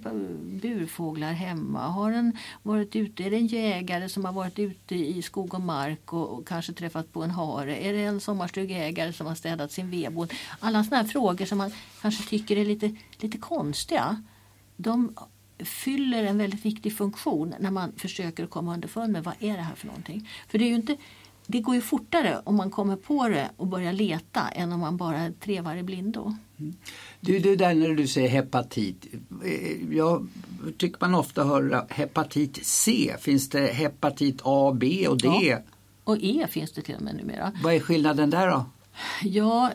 burfåglar 0.61 1.31
hemma? 1.31 1.87
Har 1.87 2.11
den 2.11 2.37
varit 2.63 2.95
ute? 2.95 3.23
Är 3.23 3.31
det 3.31 3.37
en 3.37 3.47
jägare 3.47 4.09
som 4.09 4.25
har 4.25 4.33
varit 4.33 4.59
ute 4.59 4.95
i 4.95 5.21
skog 5.21 5.53
och 5.53 5.61
mark 5.61 6.13
och, 6.13 6.29
och 6.29 6.47
kanske 6.47 6.73
träffat 6.73 7.13
på 7.13 7.23
en 7.23 7.31
hare? 7.31 7.77
Är 7.77 7.93
det 7.93 8.03
en 8.03 8.19
sommarstugägare 8.19 9.13
som 9.13 9.27
har 9.27 9.35
städat 9.35 9.71
sin 9.71 9.89
vedbod? 9.89 10.33
Alla 10.59 10.83
sådana 10.83 11.03
här 11.03 11.09
frågor 11.09 11.45
som 11.45 11.57
man 11.57 11.71
kanske 12.01 12.29
tycker 12.29 12.57
är 12.57 12.65
lite, 12.65 12.95
lite 13.17 13.37
konstiga. 13.37 14.23
De 14.77 15.15
fyller 15.59 16.23
en 16.23 16.37
väldigt 16.37 16.65
viktig 16.65 16.97
funktion 16.97 17.55
när 17.59 17.71
man 17.71 17.91
försöker 17.97 18.47
komma 18.47 18.73
underfund 18.73 19.13
med 19.13 19.23
vad 19.23 19.35
är 19.39 19.57
det 19.57 19.63
här 19.63 19.75
för 19.75 19.87
någonting. 19.87 20.29
För 20.47 20.57
det 20.57 20.65
är 20.65 20.69
ju 20.69 20.75
inte 20.75 20.97
det 21.47 21.59
går 21.59 21.75
ju 21.75 21.81
fortare 21.81 22.41
om 22.43 22.55
man 22.55 22.71
kommer 22.71 22.95
på 22.95 23.27
det 23.27 23.49
och 23.57 23.67
börjar 23.67 23.93
leta 23.93 24.47
än 24.47 24.71
om 24.71 24.79
man 24.79 24.97
bara 24.97 25.31
trevar 25.31 25.75
i 25.75 25.83
blindo. 25.83 26.35
Mm. 26.59 26.73
Du, 27.19 27.39
det 27.39 27.55
där 27.55 27.73
när 27.73 27.89
du 27.89 28.07
säger 28.07 28.29
hepatit. 28.29 29.05
Jag 29.91 30.27
tycker 30.77 30.97
man 31.01 31.15
ofta 31.15 31.43
hör 31.43 31.85
hepatit 31.89 32.59
C. 32.65 33.15
Finns 33.19 33.49
det 33.49 33.73
hepatit 33.73 34.41
A, 34.43 34.73
B 34.79 35.07
och 35.07 35.17
D? 35.17 35.27
Ja. 35.27 35.57
Och 36.03 36.17
E 36.21 36.47
finns 36.49 36.71
det 36.71 36.81
till 36.81 36.95
och 36.95 37.01
med 37.01 37.15
numera. 37.15 37.51
Vad 37.63 37.73
är 37.73 37.79
skillnaden 37.79 38.29
där 38.29 38.47
då? 38.47 38.65
Ja, 39.23 39.71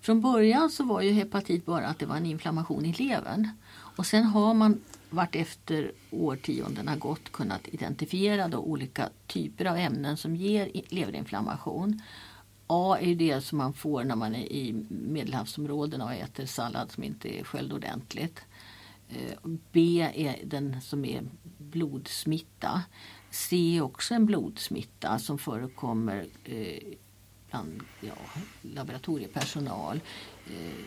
från 0.00 0.20
början 0.20 0.70
så 0.70 0.84
var 0.84 1.00
ju 1.00 1.12
hepatit 1.12 1.66
bara 1.66 1.86
att 1.86 1.98
det 1.98 2.06
var 2.06 2.16
en 2.16 2.26
inflammation 2.26 2.86
i 2.86 2.92
levern. 2.92 3.48
Och 3.72 4.06
sen 4.06 4.24
har 4.24 4.54
man 4.54 4.80
vart 5.10 5.34
efter 5.34 5.92
årtiondena 6.10 6.96
gått 6.96 7.32
kunnat 7.32 7.68
identifiera 7.68 8.48
då 8.48 8.58
olika 8.58 9.08
typer 9.26 9.64
av 9.64 9.76
ämnen 9.76 10.16
som 10.16 10.36
ger 10.36 10.70
leverinflammation. 10.88 12.02
A 12.66 12.98
är 13.00 13.14
det 13.14 13.40
som 13.40 13.58
man 13.58 13.72
får 13.72 14.04
när 14.04 14.16
man 14.16 14.34
är 14.34 14.52
i 14.52 14.84
medelhavsområdena 14.88 16.04
och 16.04 16.12
äter 16.12 16.46
sallad 16.46 16.92
som 16.92 17.04
inte 17.04 17.40
är 17.40 17.44
sköljd 17.44 17.72
ordentligt. 17.72 18.40
Eh, 19.08 19.50
B 19.72 20.00
är 20.14 20.40
den 20.44 20.80
som 20.80 21.04
är 21.04 21.22
blodsmitta. 21.58 22.82
C 23.30 23.76
är 23.76 23.82
också 23.82 24.14
en 24.14 24.26
blodsmitta 24.26 25.18
som 25.18 25.38
förekommer 25.38 26.26
eh, 26.44 26.82
bland 27.50 27.82
ja, 28.00 28.14
laboratoriepersonal. 28.62 30.00
Eh, 30.46 30.84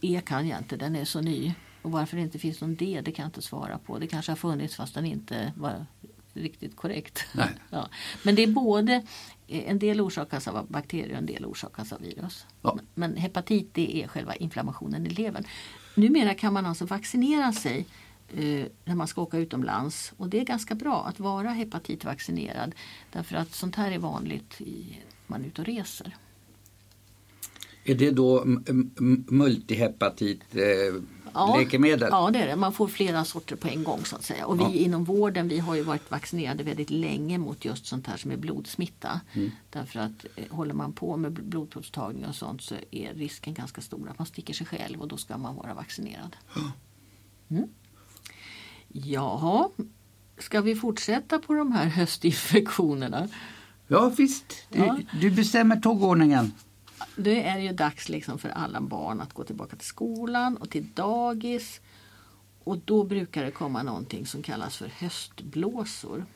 e 0.00 0.20
kan 0.26 0.48
jag 0.48 0.58
inte, 0.58 0.76
den 0.76 0.96
är 0.96 1.04
så 1.04 1.20
ny. 1.20 1.54
Och 1.84 1.90
varför 1.90 2.16
det 2.16 2.22
inte 2.22 2.38
finns 2.38 2.60
någon 2.60 2.74
D, 2.74 3.00
det 3.04 3.12
kan 3.12 3.22
jag 3.22 3.28
inte 3.28 3.42
svara 3.42 3.78
på. 3.78 3.98
Det 3.98 4.06
kanske 4.06 4.32
har 4.32 4.36
funnits 4.36 4.76
fast 4.76 4.94
den 4.94 5.04
inte 5.04 5.52
var 5.56 5.86
riktigt 6.32 6.76
korrekt. 6.76 7.24
ja. 7.70 7.88
Men 8.22 8.34
det 8.34 8.42
är 8.42 8.46
både, 8.46 9.06
en 9.46 9.78
del 9.78 10.00
orsakas 10.00 10.48
av 10.48 10.66
bakterier 10.68 11.12
och 11.12 11.18
en 11.18 11.26
del 11.26 11.44
orsakas 11.44 11.92
av 11.92 12.00
virus. 12.00 12.46
Ja. 12.62 12.78
Men 12.94 13.16
hepatit 13.16 13.74
det 13.74 14.02
är 14.02 14.08
själva 14.08 14.34
inflammationen 14.34 15.06
i 15.06 15.10
levern. 15.10 15.44
Numera 15.94 16.34
kan 16.34 16.52
man 16.52 16.66
alltså 16.66 16.84
vaccinera 16.84 17.52
sig 17.52 17.86
eh, 18.28 18.66
när 18.84 18.94
man 18.94 19.08
ska 19.08 19.22
åka 19.22 19.38
utomlands. 19.38 20.12
Och 20.16 20.28
det 20.28 20.40
är 20.40 20.44
ganska 20.44 20.74
bra 20.74 21.04
att 21.04 21.20
vara 21.20 21.50
hepatitvaccinerad. 21.50 22.74
Därför 23.12 23.36
att 23.36 23.54
sånt 23.54 23.76
här 23.76 23.90
är 23.90 23.98
vanligt 23.98 24.60
i, 24.60 24.98
man 25.26 25.42
är 25.42 25.46
ute 25.46 25.60
och 25.60 25.66
reser. 25.66 26.16
Är 27.84 27.94
det 27.94 28.10
då 28.10 28.44
multihepatit 29.28 30.56
eh, 30.56 31.02
ja, 31.34 31.56
läkemedel? 31.56 32.08
Ja, 32.10 32.30
det 32.30 32.38
är 32.38 32.46
det. 32.46 32.56
Man 32.56 32.72
får 32.72 32.88
flera 32.88 33.24
sorter 33.24 33.56
på 33.56 33.68
en 33.68 33.84
gång 33.84 34.04
så 34.04 34.16
att 34.16 34.24
säga. 34.24 34.46
Och 34.46 34.60
vi 34.60 34.64
ja. 34.64 34.70
inom 34.70 35.04
vården 35.04 35.48
vi 35.48 35.58
har 35.58 35.74
ju 35.74 35.82
varit 35.82 36.10
vaccinerade 36.10 36.64
väldigt 36.64 36.90
länge 36.90 37.38
mot 37.38 37.64
just 37.64 37.86
sånt 37.86 38.06
här 38.06 38.16
som 38.16 38.30
är 38.30 38.36
blodsmitta. 38.36 39.20
Mm. 39.32 39.50
Därför 39.70 40.00
att 40.00 40.26
eh, 40.36 40.44
håller 40.50 40.74
man 40.74 40.92
på 40.92 41.16
med 41.16 41.32
blodprovstagning 41.32 42.26
och 42.26 42.34
sånt 42.34 42.62
så 42.62 42.74
är 42.90 43.14
risken 43.14 43.54
ganska 43.54 43.80
stor 43.80 44.08
att 44.10 44.18
man 44.18 44.26
sticker 44.26 44.54
sig 44.54 44.66
själv 44.66 45.00
och 45.00 45.08
då 45.08 45.16
ska 45.16 45.38
man 45.38 45.56
vara 45.56 45.74
vaccinerad. 45.74 46.36
Mm. 47.48 47.68
Jaha, 48.88 49.68
ska 50.38 50.60
vi 50.60 50.74
fortsätta 50.74 51.38
på 51.38 51.54
de 51.54 51.72
här 51.72 51.86
höstinfektionerna? 51.88 53.28
Ja 53.86 54.12
visst, 54.16 54.66
du, 54.70 54.78
ja. 54.78 54.98
du 55.20 55.30
bestämmer 55.30 55.76
tågordningen. 55.76 56.52
Det 57.16 57.42
är 57.42 57.58
ju 57.58 57.72
dags 57.72 58.08
liksom 58.08 58.38
för 58.38 58.48
alla 58.48 58.80
barn 58.80 59.20
att 59.20 59.32
gå 59.32 59.44
tillbaka 59.44 59.76
till 59.76 59.86
skolan 59.86 60.56
och 60.56 60.70
till 60.70 60.88
dagis. 60.94 61.80
Och 62.64 62.78
då 62.78 63.04
brukar 63.04 63.44
det 63.44 63.50
komma 63.50 63.82
någonting 63.82 64.26
som 64.26 64.42
kallas 64.42 64.76
för 64.76 64.88
höstblåsor. 64.88 66.26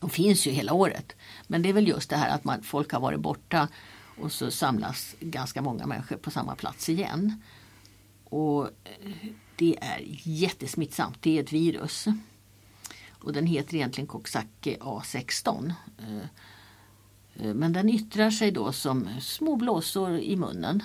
De 0.00 0.10
finns 0.10 0.46
ju 0.46 0.50
hela 0.50 0.72
året. 0.72 1.16
Men 1.46 1.62
det 1.62 1.68
är 1.68 1.72
väl 1.72 1.88
just 1.88 2.10
det 2.10 2.16
här 2.16 2.34
att 2.34 2.44
man, 2.44 2.62
folk 2.62 2.92
har 2.92 3.00
varit 3.00 3.20
borta 3.20 3.68
och 4.18 4.32
så 4.32 4.50
samlas 4.50 5.14
ganska 5.20 5.62
många 5.62 5.86
människor 5.86 6.16
på 6.16 6.30
samma 6.30 6.54
plats 6.54 6.88
igen. 6.88 7.42
Och 8.24 8.70
det 9.56 9.78
är 9.80 10.00
jättesmittsamt. 10.22 11.22
Det 11.22 11.38
är 11.38 11.42
ett 11.42 11.52
virus. 11.52 12.06
Och 13.10 13.32
den 13.32 13.46
heter 13.46 13.74
egentligen 13.74 14.08
Coxsackie 14.08 14.78
A16. 14.78 15.72
Eh, 17.38 17.54
men 17.54 17.72
den 17.72 17.88
yttrar 17.88 18.30
sig 18.30 18.50
då 18.50 18.72
som 18.72 19.08
små 19.20 19.56
blåsor 19.56 20.18
i 20.18 20.36
munnen. 20.36 20.82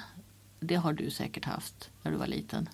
Det 0.59 0.75
har 0.75 0.93
du 0.93 1.09
säkert 1.09 1.45
haft 1.45 1.89
när 2.01 2.11
du 2.11 2.17
var 2.17 2.27
liten. 2.27 2.69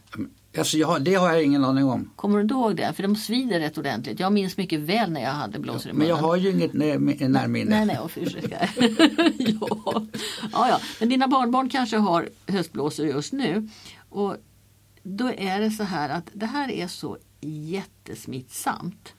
Alltså 0.57 0.77
jag, 0.77 1.01
det 1.01 1.15
har 1.15 1.31
jag 1.31 1.43
ingen 1.43 1.65
aning 1.65 1.85
om. 1.85 2.09
Kommer 2.15 2.35
du 2.35 2.41
inte 2.41 2.53
ihåg 2.53 2.75
det? 2.75 2.93
För 2.93 3.03
de 3.03 3.15
svider 3.15 3.59
rätt 3.59 3.77
ordentligt. 3.77 4.19
Jag 4.19 4.33
minns 4.33 4.57
mycket 4.57 4.79
väl 4.79 5.11
när 5.11 5.21
jag 5.21 5.31
hade 5.31 5.59
blåsor 5.59 5.91
i 5.91 5.93
munnen. 5.93 5.97
Men 5.97 6.07
jag 6.07 6.15
har 6.15 6.35
ju 6.35 6.51
inget 6.51 6.73
närminne. 6.73 7.85
Nej, 7.85 7.85
nej, 7.85 7.97
ursäkta. 8.15 8.57
ja. 9.37 10.05
Ja, 10.51 10.69
ja. 10.69 10.79
Men 10.99 11.09
dina 11.09 11.27
barnbarn 11.27 11.69
kanske 11.69 11.97
har 11.97 12.29
höstblåsor 12.47 13.05
just 13.05 13.33
nu. 13.33 13.69
Och 14.09 14.35
då 15.03 15.33
är 15.33 15.59
det 15.59 15.71
så 15.71 15.83
här 15.83 16.09
att 16.09 16.29
det 16.33 16.45
här 16.45 16.71
är 16.71 16.87
så 16.87 17.17
jättesmittsamt. 17.41 19.13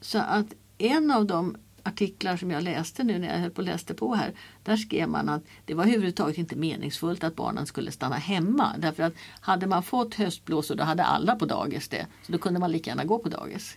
Så 0.00 0.18
att 0.18 0.46
en 0.78 1.10
av 1.10 1.26
de 1.26 1.56
artiklar 1.86 2.36
som 2.36 2.50
jag 2.50 2.62
läste 2.62 3.04
nu 3.04 3.18
när 3.18 3.28
jag 3.28 3.38
höll 3.38 3.50
på 3.50 3.58
och 3.58 3.64
läste 3.64 3.94
på 3.94 4.14
här. 4.14 4.32
Där 4.62 4.76
skrev 4.76 5.08
man 5.08 5.28
att 5.28 5.42
det 5.64 5.74
var 5.74 5.84
överhuvudtaget 5.84 6.38
inte 6.38 6.56
meningsfullt 6.56 7.24
att 7.24 7.36
barnen 7.36 7.66
skulle 7.66 7.92
stanna 7.92 8.16
hemma. 8.16 8.74
Därför 8.78 9.02
att 9.02 9.12
hade 9.40 9.66
man 9.66 9.82
fått 9.82 10.14
höstblåsor 10.14 10.74
då 10.74 10.84
hade 10.84 11.04
alla 11.04 11.36
på 11.36 11.46
dagis 11.46 11.88
det. 11.88 12.06
Så 12.22 12.32
då 12.32 12.38
kunde 12.38 12.60
man 12.60 12.72
lika 12.72 12.90
gärna 12.90 13.04
gå 13.04 13.18
på 13.18 13.28
dagis. 13.28 13.76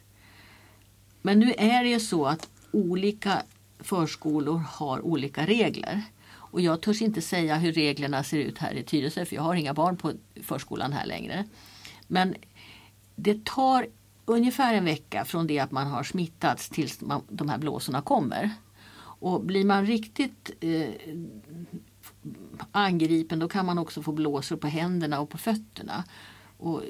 Men 1.22 1.39
nu 1.39 1.54
är 1.58 1.84
det 1.84 1.89
ju 1.89 2.00
så 2.00 2.26
att 2.26 2.50
olika 2.72 3.43
förskolor 3.80 4.58
har 4.58 5.06
olika 5.06 5.45
regler. 5.45 6.02
Och 6.32 6.62
jag 6.62 6.82
törs 6.82 7.02
inte 7.02 7.22
säga 7.22 7.56
hur 7.56 7.74
reglerna 7.74 8.24
ser 8.24 8.38
ut 8.38 8.58
här 8.58 8.74
i 8.74 8.84
Tyresö 8.84 9.26
för 9.26 9.36
jag 9.36 9.43
har 9.43 9.56
inga 9.56 9.74
barn 9.74 9.98
på 9.98 10.12
förskolan 10.43 10.93
här 10.93 11.06
längre. 11.06 11.45
Men 12.08 12.36
det 13.15 13.45
tar 13.45 13.88
ungefär 14.30 14.74
en 14.74 14.86
vecka 14.86 15.26
från 15.26 15.48
det 15.48 15.60
att 15.60 15.72
man 15.72 15.88
har 15.88 16.04
smittats 16.04 16.70
tills 16.70 17.02
man, 17.02 17.22
de 17.30 17.50
här 17.50 17.58
blåsorna 17.58 18.02
kommer. 18.02 18.50
Och 19.00 19.42
blir 19.42 19.65
man 19.65 19.86
riktigt 19.86 20.52
eh, 20.60 20.89
angripen 22.72 23.39
då 23.39 23.48
kan 23.48 23.65
man 23.65 23.78
också 23.78 24.02
få 24.04 24.12
blåsor 24.12 24.58
på 24.58 24.68
händerna 24.68 25.20
och 25.20 25.30
på 25.30 25.38
fötterna. 25.38 26.04
Och 26.58 26.84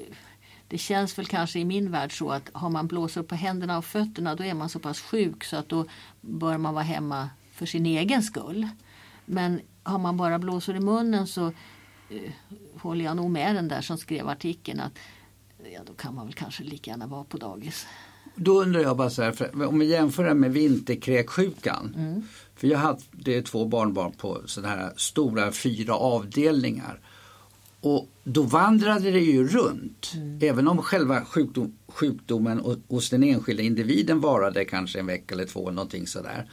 det 0.68 0.78
känns 0.78 1.18
väl 1.18 1.26
kanske 1.26 1.58
i 1.58 1.64
min 1.64 1.90
värld 1.90 2.18
så 2.18 2.30
att 2.30 2.50
har 2.52 2.70
man 2.70 2.86
blåsor 2.86 3.22
på 3.22 3.34
händerna 3.34 3.78
och 3.78 3.84
fötterna 3.84 4.34
då 4.34 4.44
är 4.44 4.54
man 4.54 4.68
så 4.68 4.78
pass 4.78 5.00
sjuk 5.00 5.44
så 5.44 5.56
att 5.56 5.68
då 5.68 5.86
bör 6.20 6.58
man 6.58 6.74
vara 6.74 6.84
hemma 6.84 7.30
för 7.52 7.66
sin 7.66 7.86
egen 7.86 8.22
skull. 8.22 8.68
Men 9.24 9.60
har 9.82 9.98
man 9.98 10.16
bara 10.16 10.38
blåsor 10.38 10.76
i 10.76 10.80
munnen 10.80 11.26
så 11.26 11.46
eh, 12.10 12.32
håller 12.80 13.04
jag 13.04 13.16
nog 13.16 13.30
med 13.30 13.54
den 13.54 13.68
där 13.68 13.80
som 13.80 13.98
skrev 13.98 14.28
artikeln 14.28 14.80
att 14.80 14.98
ja, 15.68 15.80
då 15.86 15.94
kan 15.94 16.14
man 16.14 16.26
väl 16.26 16.34
kanske 16.34 16.62
lika 16.62 16.90
gärna 16.90 17.06
vara 17.06 17.24
på 17.24 17.36
dagis. 17.36 17.86
Då 18.34 18.62
undrar 18.62 18.80
jag 18.80 18.96
bara 18.96 19.10
så 19.10 19.22
här, 19.22 19.64
om 19.66 19.78
vi 19.78 19.86
jämför 19.86 20.24
det 20.24 20.34
med 20.34 20.52
vinterkräksjukan. 20.52 21.94
Mm. 21.98 22.22
För 22.56 22.68
jag 22.68 22.78
hade 22.78 23.42
två 23.42 23.64
barnbarn 23.64 24.12
på 24.12 24.42
sådana 24.46 24.74
här 24.74 24.92
stora 24.96 25.52
fyra 25.52 25.94
avdelningar. 25.94 27.00
Och 27.80 28.08
då 28.24 28.42
vandrade 28.42 29.10
det 29.10 29.20
ju 29.20 29.48
runt. 29.48 30.12
Mm. 30.14 30.38
Även 30.42 30.68
om 30.68 30.82
själva 30.82 31.24
sjukdom, 31.24 31.76
sjukdomen 31.88 32.78
hos 32.88 33.10
den 33.10 33.22
enskilda 33.22 33.62
individen 33.62 34.20
varade 34.20 34.64
kanske 34.64 34.98
en 34.98 35.06
vecka 35.06 35.34
eller 35.34 35.46
två. 35.46 35.70
Någonting 35.70 36.06
sådär. 36.06 36.50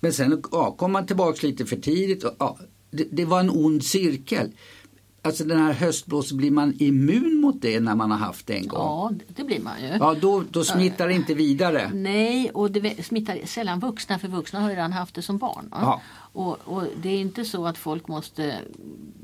Men 0.00 0.12
sen 0.12 0.42
ja, 0.52 0.70
kom 0.70 0.92
man 0.92 1.06
tillbaks 1.06 1.42
lite 1.42 1.66
för 1.66 1.76
tidigt. 1.76 2.24
Och, 2.24 2.34
ja, 2.38 2.58
det, 2.90 3.08
det 3.10 3.24
var 3.24 3.40
en 3.40 3.50
ond 3.50 3.84
cirkel. 3.84 4.50
Alltså 5.26 5.44
den 5.44 5.58
här 5.58 5.72
höstblåsan, 5.72 6.38
blir 6.38 6.50
man 6.50 6.74
immun 6.78 7.40
mot 7.40 7.62
det 7.62 7.80
när 7.80 7.94
man 7.94 8.10
har 8.10 8.18
haft 8.18 8.46
det 8.46 8.54
en 8.54 8.68
gång? 8.68 8.80
Ja, 8.80 9.12
det 9.28 9.44
blir 9.44 9.60
man 9.60 9.82
ju. 9.82 9.88
Ja, 9.88 10.14
då, 10.20 10.44
då 10.50 10.64
smittar 10.64 11.08
det 11.08 11.14
inte 11.14 11.34
vidare. 11.34 11.90
Nej, 11.94 12.50
och 12.50 12.70
det 12.70 13.06
smittar 13.06 13.38
sällan 13.44 13.80
vuxna 13.80 14.18
för 14.18 14.28
vuxna 14.28 14.60
har 14.60 14.68
redan 14.68 14.92
haft 14.92 15.14
det 15.14 15.22
som 15.22 15.38
barn. 15.38 15.68
Ja. 15.70 16.00
Och, 16.32 16.58
och 16.64 16.84
det 17.02 17.08
är 17.08 17.20
inte 17.20 17.44
så 17.44 17.66
att 17.66 17.78
folk 17.78 18.08
måste 18.08 18.58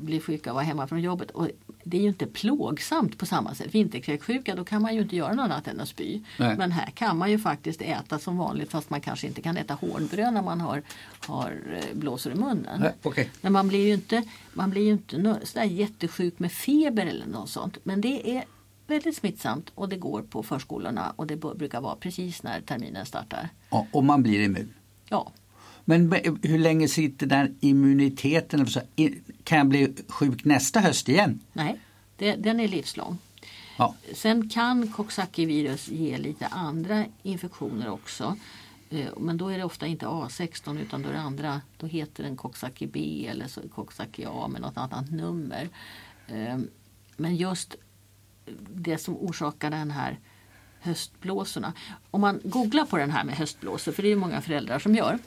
bli 0.01 0.21
sjuka 0.21 0.51
och 0.51 0.55
vara 0.55 0.65
hemma 0.65 0.87
från 0.87 1.01
jobbet. 1.01 1.31
Och 1.31 1.49
det 1.85 1.97
är 1.97 2.01
ju 2.01 2.09
inte 2.09 2.27
plågsamt 2.27 3.18
på 3.18 3.27
samma 3.27 3.55
sätt. 3.55 3.75
Vinterkräksjuka 3.75 4.55
då 4.55 4.64
kan 4.64 4.83
man 4.83 4.95
ju 4.95 5.03
inte 5.03 5.16
göra 5.16 5.35
något 5.35 5.45
annat 5.45 5.68
än 5.68 5.81
att 5.81 5.88
spy. 5.88 6.21
Nej. 6.38 6.57
Men 6.57 6.73
här 6.73 6.90
kan 6.90 7.18
man 7.18 7.31
ju 7.31 7.38
faktiskt 7.38 7.83
äta 7.83 8.18
som 8.18 8.37
vanligt 8.37 8.71
fast 8.71 8.90
man 8.90 9.01
kanske 9.01 9.27
inte 9.27 9.42
kan 9.42 9.57
äta 9.57 9.75
hårdbröd 9.75 10.35
när 10.35 10.42
man 10.42 10.61
har, 10.61 10.83
har 11.27 11.57
eh, 11.75 11.97
blåsor 11.99 12.33
i 12.33 12.37
munnen. 12.37 12.81
Nej, 12.81 12.92
okej. 13.03 13.31
Men 13.40 13.53
man 13.53 13.68
blir 13.68 13.87
ju 13.87 13.95
inte, 13.95 14.23
man 14.53 14.71
blir 14.71 14.83
ju 14.83 14.92
inte 14.92 15.40
sådär 15.45 15.64
jättesjuk 15.64 16.38
med 16.38 16.53
feber 16.53 17.07
eller 17.07 17.27
något 17.27 17.51
sånt. 17.51 17.79
Men 17.83 18.01
det 18.01 18.37
är 18.37 18.45
väldigt 18.87 19.16
smittsamt 19.16 19.73
och 19.75 19.88
det 19.88 19.97
går 19.97 20.23
på 20.23 20.42
förskolorna 20.42 21.12
och 21.16 21.27
det 21.27 21.37
brukar 21.37 21.81
vara 21.81 21.97
precis 21.97 22.42
när 22.42 22.61
terminen 22.61 23.07
startar. 23.07 23.49
Ja, 23.71 23.87
och 23.92 24.05
man 24.05 24.23
blir 24.23 24.40
immun. 24.40 24.75
Ja, 25.09 25.33
Men 25.85 26.12
hur 26.42 26.59
länge 26.59 26.88
sitter 26.88 27.27
den 27.27 27.57
immuniteten? 27.61 28.61
eller 28.61 28.71
så? 28.71 28.81
I- 28.97 29.18
Kan 29.45 29.59
jag 29.59 29.66
bli 29.66 29.95
sjuk 30.09 30.45
nästa 30.45 30.81
höst 30.81 31.09
igen? 31.09 31.40
nej, 31.53 31.79
det, 32.16 32.37
den 32.37 32.61
är 32.61 32.68
livslång. 32.68 33.18
Ja. 33.79 33.95
Sen 34.14 34.49
kan 34.49 34.88
Coxsackie-virus 34.88 35.88
ge 35.92 36.18
lite 36.18 36.47
andra 36.47 37.05
infektioner 37.23 37.88
också. 37.90 38.37
Eh, 38.90 39.07
Men 39.21 39.37
då 39.37 39.49
är 39.49 39.59
det 39.59 39.64
ofta 39.64 39.87
inte 39.87 40.07
A16 40.07 40.81
utan 40.81 41.03
då 41.03 41.09
är 41.09 41.12
det 41.12 41.21
andra, 41.21 41.61
då 41.79 41.87
heter 41.87 42.23
den 42.25 42.37
Coxsackie 42.37 42.88
B 42.88 43.27
eller 43.31 43.68
Coxsackie 43.68 44.29
A 44.31 44.49
med 44.49 44.61
något 44.61 44.77
annat 44.77 45.11
nummer. 45.11 45.68
Eh, 46.29 46.59
Men 47.16 47.37
just 47.37 47.77
det 48.75 48.99
som 48.99 49.16
orsakar 49.16 49.71
den 49.71 49.90
här 49.90 50.18
höstblåsorna. 50.81 51.73
Om 52.11 52.21
man 52.21 52.40
googlar 52.45 52.85
på 52.85 52.97
den 52.97 53.11
här 53.11 53.25
med 53.25 53.35
höstblåsor, 53.35 53.92
för 53.92 54.03
det 54.03 54.12
är 54.12 54.16
många 54.16 54.40
föräldrar 54.40 54.79
som 54.79 54.95
gör. 54.95 55.18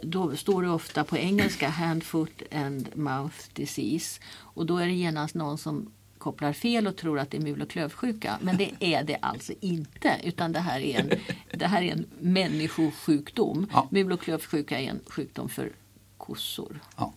Då 0.00 0.36
står 0.36 0.62
det 0.62 0.70
ofta 0.70 1.04
på 1.04 1.16
engelska 1.18 1.68
hand, 1.68 2.02
foot 2.04 2.42
and 2.52 2.96
mouth 2.96 3.34
disease. 3.52 4.20
Och 4.36 4.66
då 4.66 4.76
är 4.78 4.86
det 4.86 4.92
genast 4.92 5.34
någon 5.34 5.58
som 5.58 5.92
kopplar 6.18 6.52
fel 6.52 6.86
och 6.86 6.96
tror 6.96 7.18
att 7.18 7.30
det 7.30 7.36
är 7.36 7.40
mul 7.40 7.62
och 7.62 7.70
klövsjuka. 7.70 8.38
Men 8.42 8.56
det 8.56 8.70
är 8.80 9.02
det 9.04 9.16
alltså 9.22 9.52
inte. 9.60 10.20
Utan 10.24 10.52
det 10.52 10.60
här 10.60 10.80
är 10.80 11.00
en, 11.00 11.10
det 11.58 11.66
här 11.66 11.82
är 11.82 11.92
en 11.92 12.04
människosjukdom. 12.20 13.66
Ja. 13.72 13.88
Mul 13.90 14.12
och 14.12 14.20
klövsjuka 14.20 14.80
är 14.80 14.88
en 14.90 15.00
sjukdom 15.06 15.48
för 15.48 15.72
kossor. 16.16 16.80
Ja. 16.96 17.12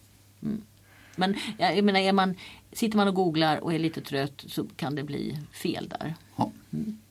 Men 1.15 1.35
jag 1.57 1.83
menar, 1.83 1.99
är 1.99 2.13
man, 2.13 2.35
sitter 2.73 2.97
man 2.97 3.07
och 3.07 3.15
googlar 3.15 3.57
och 3.57 3.73
är 3.73 3.79
lite 3.79 4.01
trött 4.01 4.43
så 4.47 4.65
kan 4.75 4.95
det 4.95 5.03
bli 5.03 5.37
fel 5.51 5.89
där. 5.89 6.15
Ja. 6.35 6.51
Det 6.69 6.77
är, 6.77 6.81
m- 6.83 7.01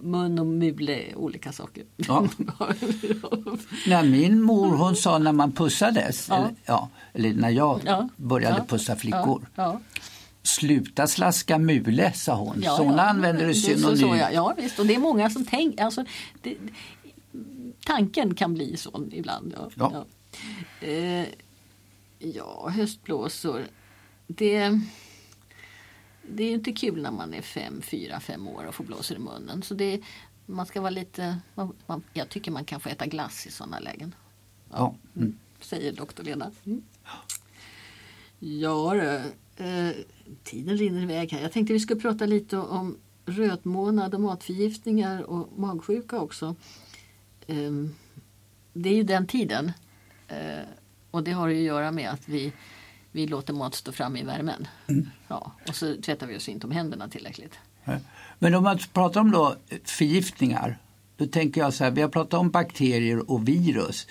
mun 0.00 0.38
och 0.38 0.46
mule 0.46 1.14
olika 1.14 1.52
saker. 1.52 1.84
Ja. 1.96 2.28
När 3.86 4.02
min 4.04 4.42
mor 4.42 4.76
hon 4.76 4.96
sa 4.96 5.18
när 5.18 5.32
man 5.32 5.52
pussades, 5.52 6.26
Ja. 6.28 6.36
eller, 6.36 6.54
ja, 6.66 6.88
eller 7.12 7.34
när 7.34 7.50
jag 7.50 7.80
Ja. 7.84 8.08
började 8.16 8.56
Ja. 8.58 8.64
pussa 8.68 8.96
flickor. 8.96 9.46
Sluta 10.42 11.06
slaska 11.06 11.58
mule, 11.58 12.12
sa 12.12 12.34
hon. 12.34 12.62
Så 12.62 12.82
hon 12.84 12.98
använder 13.00 13.46
det 13.46 13.54
så, 13.54 13.78
så, 13.78 13.96
synonymt. 13.96 14.22
ja, 14.32 14.54
visst, 14.56 14.78
och 14.78 14.86
det 14.86 14.94
är 14.94 14.98
många 14.98 15.30
som 15.30 15.44
tänker, 15.44 15.84
alltså, 15.84 16.04
det, 16.42 16.56
tanken 17.86 18.34
kan 18.34 18.54
bli 18.54 18.76
sån 18.76 19.10
ibland. 19.12 19.54
Ja, 19.76 19.92
Ja. 19.92 20.86
Eh, 20.86 21.26
höstblåsor. 22.72 23.62
Det, 24.26 24.80
det 26.30 26.42
är 26.42 26.48
ju 26.48 26.54
inte 26.54 26.72
kul 26.72 27.02
när 27.02 27.10
man 27.10 27.34
är 27.34 27.42
fem, 27.42 27.82
fyra, 27.82 28.20
fem 28.20 28.48
år 28.48 28.64
och 28.64 28.74
får 28.74 28.84
blåsor 28.84 29.16
i 29.16 29.20
munnen. 29.20 29.62
Så 29.62 29.74
det, 29.74 30.00
man 30.46 30.66
ska 30.66 30.80
vara 30.80 30.90
lite, 30.90 31.38
man, 31.54 31.72
man, 31.86 32.02
jag 32.12 32.28
tycker 32.28 32.50
man 32.50 32.64
kan 32.64 32.80
få 32.80 32.88
äta 32.88 33.06
glass 33.06 33.46
i 33.46 33.50
sådana 33.50 33.78
lägen. 33.78 34.14
Ja. 34.70 34.94
Mm. 35.16 35.38
Säger 35.60 35.92
doktor 35.92 36.24
Lena. 36.24 36.52
Mm. 36.64 36.82
Ja 38.38 38.94
du, 38.94 39.22
eh, 39.64 39.94
tiden 40.42 40.76
rinner 40.76 41.02
iväg 41.02 41.32
här. 41.32 41.42
Jag 41.42 41.52
tänkte 41.52 41.72
vi 41.72 41.80
skulle 41.80 42.00
prata 42.00 42.26
lite 42.26 42.56
om 42.56 42.96
rötmånad 43.26 44.14
och 44.14 44.20
matförgiftningar 44.20 45.22
och 45.22 45.58
magsjuka 45.58 46.20
också. 46.20 46.56
Ehm, 47.46 47.94
det 48.72 48.88
är 48.88 48.94
ju 48.94 49.02
den 49.02 49.26
tiden. 49.26 49.72
Eh, 50.28 50.64
och 51.10 51.22
det 51.22 51.32
har 51.32 51.48
ju 51.48 51.56
att 51.56 51.62
göra 51.62 51.92
med 51.92 52.10
att 52.10 52.28
vi, 52.28 52.52
vi 53.12 53.26
låter 53.26 53.52
mat 53.52 53.74
stå 53.74 53.92
framme 53.92 54.20
i 54.20 54.22
värmen. 54.22 54.68
Ja, 55.28 55.52
och 55.68 55.74
så 55.74 55.96
tvättar 56.02 56.26
vi 56.26 56.36
oss 56.36 56.48
inte 56.48 56.66
om 56.66 56.72
händerna 56.72 57.08
tillräckligt. 57.08 57.58
Men 58.38 58.54
om 58.54 58.62
man 58.62 58.78
pratar 58.92 59.20
om 59.20 59.30
då 59.30 59.56
förgiftningar, 59.84 60.78
då 61.16 61.26
tänker 61.26 61.60
jag 61.60 61.74
så 61.74 61.84
här, 61.84 61.90
vi 61.90 62.02
har 62.02 62.08
pratat 62.08 62.40
om 62.40 62.50
bakterier 62.50 63.30
och 63.30 63.48
virus. 63.48 64.06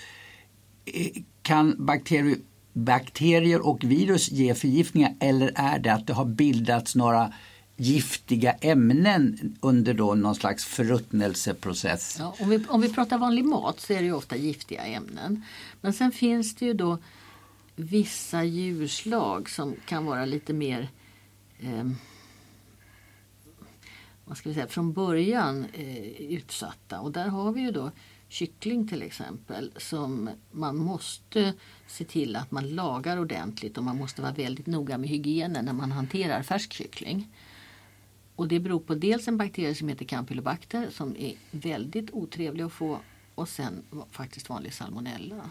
Eh, 0.84 1.22
Kan 1.42 1.86
bakterier, 1.86 2.38
bakterier 2.72 3.66
och 3.66 3.84
virus 3.84 4.30
ge 4.30 4.54
förgiftningar 4.54 5.14
eller 5.20 5.52
är 5.54 5.78
det 5.78 5.92
att 5.92 6.06
det 6.06 6.12
har 6.12 6.24
bildats 6.24 6.94
några 6.94 7.32
giftiga 7.76 8.52
ämnen 8.52 9.56
under 9.60 9.94
då 9.94 10.14
någon 10.14 10.34
slags 10.34 10.64
förruttnelseprocess? 10.64 12.16
Ja, 12.18 12.34
om, 12.40 12.48
vi, 12.48 12.64
om 12.68 12.80
vi 12.80 12.92
pratar 12.92 13.18
vanlig 13.18 13.44
mat 13.44 13.80
så 13.80 13.92
är 13.92 13.98
det 13.98 14.04
ju 14.04 14.12
ofta 14.12 14.36
giftiga 14.36 14.82
ämnen. 14.82 15.44
Men 15.80 15.92
sen 15.92 16.12
finns 16.12 16.54
det 16.54 16.66
ju 16.66 16.74
då 16.74 16.98
vissa 17.78 18.44
djurslag 18.44 19.50
som 19.50 19.76
kan 19.86 20.04
vara 20.04 20.24
lite 20.24 20.52
mer 20.52 20.88
eh, 21.58 21.90
vad 24.24 24.36
ska 24.36 24.48
vi 24.48 24.54
säga, 24.54 24.66
från 24.66 24.92
början 24.92 25.66
eh, 25.72 26.20
utsatta. 26.20 27.00
Och 27.00 27.12
där 27.12 27.28
har 27.28 27.52
vi 27.52 27.60
ju 27.60 27.70
då 27.70 27.90
kyckling 28.28 28.88
till 28.88 29.02
exempel 29.02 29.72
som 29.76 30.30
man 30.50 30.76
måste 30.76 31.54
se 31.86 32.04
till 32.04 32.36
att 32.36 32.50
man 32.50 32.68
lagar 32.68 33.18
ordentligt 33.18 33.78
och 33.78 33.84
man 33.84 33.96
måste 33.96 34.22
vara 34.22 34.32
väldigt 34.32 34.66
noga 34.66 34.98
med 34.98 35.08
hygienen 35.10 35.64
när 35.64 35.72
man 35.72 35.92
hanterar 35.92 36.42
färsk 36.42 36.72
kyckling. 36.72 37.28
Och 38.34 38.48
det 38.48 38.60
beror 38.60 38.80
på 38.80 38.94
dels 38.94 39.28
en 39.28 39.36
bakterie 39.36 39.74
som 39.74 39.88
heter 39.88 40.04
Campylobacter 40.04 40.90
som 40.90 41.16
är 41.16 41.34
väldigt 41.50 42.10
otrevlig 42.10 42.64
att 42.64 42.72
få 42.72 43.00
och 43.34 43.48
sen 43.48 43.82
faktiskt 44.10 44.48
vanlig 44.48 44.74
salmonella. 44.74 45.50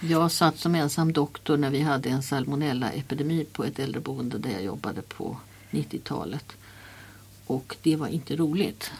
Jag 0.00 0.32
satt 0.32 0.58
som 0.58 0.74
ensam 0.74 1.12
doktor 1.12 1.56
när 1.56 1.70
vi 1.70 1.80
hade 1.80 2.08
en 2.08 2.22
salmonellaepidemi 2.22 3.44
på 3.44 3.64
ett 3.64 3.78
äldreboende 3.78 4.38
där 4.38 4.50
jag 4.50 4.62
jobbade 4.62 5.02
på 5.02 5.36
90-talet. 5.70 6.52
Och 7.46 7.76
det 7.82 7.96
var 7.96 8.06
inte 8.06 8.36
roligt. 8.36 8.90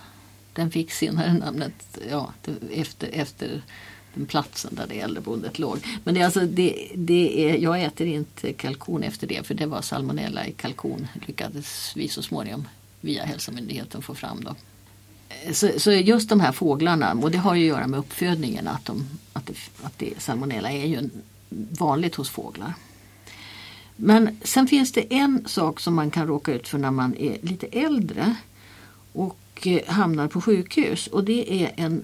Den 0.53 0.71
fick 0.71 0.91
senare 0.91 1.33
namnet 1.33 1.99
ja, 2.11 2.33
efter, 2.73 3.09
efter 3.13 3.63
den 4.15 4.27
platsen 4.27 4.75
där 4.75 4.87
det 4.89 5.01
äldreboendet 5.01 5.59
låg. 5.59 5.79
Men 6.05 6.15
det 6.15 6.23
alltså, 6.23 6.41
det, 6.41 6.93
det 6.95 7.51
är, 7.51 7.59
jag 7.59 7.83
äter 7.83 8.07
inte 8.07 8.53
kalkon 8.53 9.03
efter 9.03 9.27
det 9.27 9.47
för 9.47 9.55
det 9.55 9.67
var 9.67 9.83
salmonella 9.83 10.47
i 10.47 10.53
kalkon 10.53 11.07
lyckades 11.27 11.93
vi 11.97 12.09
så 12.09 12.23
småningom 12.23 12.69
via 13.01 13.25
hälsomyndigheten 13.25 14.03
få 14.03 14.15
fram. 14.15 14.45
Då. 14.45 14.55
Eh, 15.29 15.53
så, 15.53 15.71
så 15.77 15.93
just 15.93 16.29
de 16.29 16.41
här 16.41 16.53
fåglarna, 16.53 17.13
och 17.13 17.31
det 17.31 17.39
har 17.39 17.55
ju 17.55 17.63
att 17.63 17.77
göra 17.77 17.87
med 17.87 17.99
uppfödningen, 17.99 18.69
att, 18.69 18.85
de, 18.85 19.05
att, 19.33 19.47
det, 19.47 19.55
att 19.83 19.99
det, 19.99 20.13
salmonella 20.19 20.71
är 20.71 20.87
ju 20.87 21.11
vanligt 21.79 22.15
hos 22.15 22.31
fåglar. 22.31 22.75
Men 23.97 24.37
sen 24.43 24.69
finns 24.69 24.93
det 24.93 25.15
en 25.15 25.45
sak 25.47 25.81
som 25.81 25.95
man 25.95 26.11
kan 26.11 26.27
råka 26.27 26.55
ut 26.55 26.69
för 26.69 26.79
när 26.79 26.91
man 26.91 27.17
är 27.17 27.39
lite 27.43 27.67
äldre 27.67 28.35
och 29.13 29.67
eh, 29.67 29.87
hamnar 29.87 30.29
på 30.29 30.41
sjukhus 30.41 31.07
och 31.07 31.25
det 31.25 31.65
är 31.65 31.73
en 31.77 32.03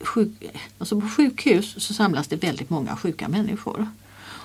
sjuk, 0.00 0.30
alltså 0.78 1.00
på 1.00 1.08
sjukhus 1.08 1.74
så 1.84 1.94
samlas 1.94 2.28
det 2.28 2.36
väldigt 2.36 2.70
många 2.70 2.96
sjuka 2.96 3.28
människor. 3.28 3.88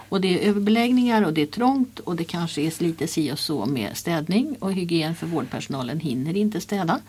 Och 0.10 0.22
det 0.22 0.44
är 0.44 0.50
överbeläggningar 0.50 1.22
och 1.22 1.34
det 1.34 1.42
är 1.42 1.46
trångt 1.46 2.00
och 2.00 2.16
det 2.16 2.24
kanske 2.24 2.62
är 2.62 2.84
lite 2.84 3.08
si 3.08 3.32
och 3.32 3.40
så 3.40 3.66
med 3.66 3.98
städning 3.98 4.56
och 4.60 4.74
hygien 4.74 5.16
för 5.16 5.28
vårdpersonalen 5.28 6.00
hinner 6.00 6.38
inte 6.38 6.62
städa. 6.62 7.00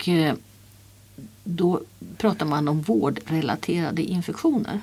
Och 0.00 0.08
eh, 0.08 0.34
då 1.44 1.80
pratar 2.16 2.46
man 2.46 2.68
om 2.68 2.80
vårdrelaterade 2.80 4.02
infektioner. 4.02 4.80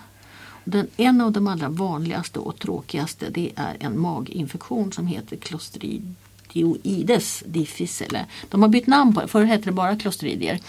Den, 0.63 0.87
en 0.97 1.21
av 1.21 1.31
de 1.31 1.47
allra 1.47 1.69
vanligaste 1.69 2.39
och 2.39 2.59
tråkigaste 2.59 3.29
det 3.29 3.51
är 3.55 3.77
en 3.79 3.99
maginfektion 3.99 4.91
som 4.91 5.07
heter 5.07 5.37
Clostridioides 5.37 7.43
difficile. 7.45 8.25
De 8.49 8.61
har 8.61 8.69
bytt 8.69 8.87
namn 8.87 9.13
på 9.13 9.21
det, 9.21 9.27
förr 9.27 9.43
hette 9.43 9.65
det 9.65 9.71
bara 9.71 9.95
klostridier. 9.95 10.59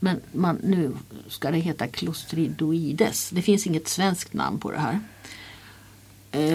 Men 0.00 0.20
man, 0.32 0.58
nu 0.62 0.92
ska 1.28 1.50
det 1.50 1.58
heta 1.58 1.86
Clostridoides. 1.86 3.30
Det 3.30 3.42
finns 3.42 3.66
inget 3.66 3.88
svenskt 3.88 4.32
namn 4.32 4.58
på 4.58 4.70
det 4.70 4.78
här. 4.78 5.00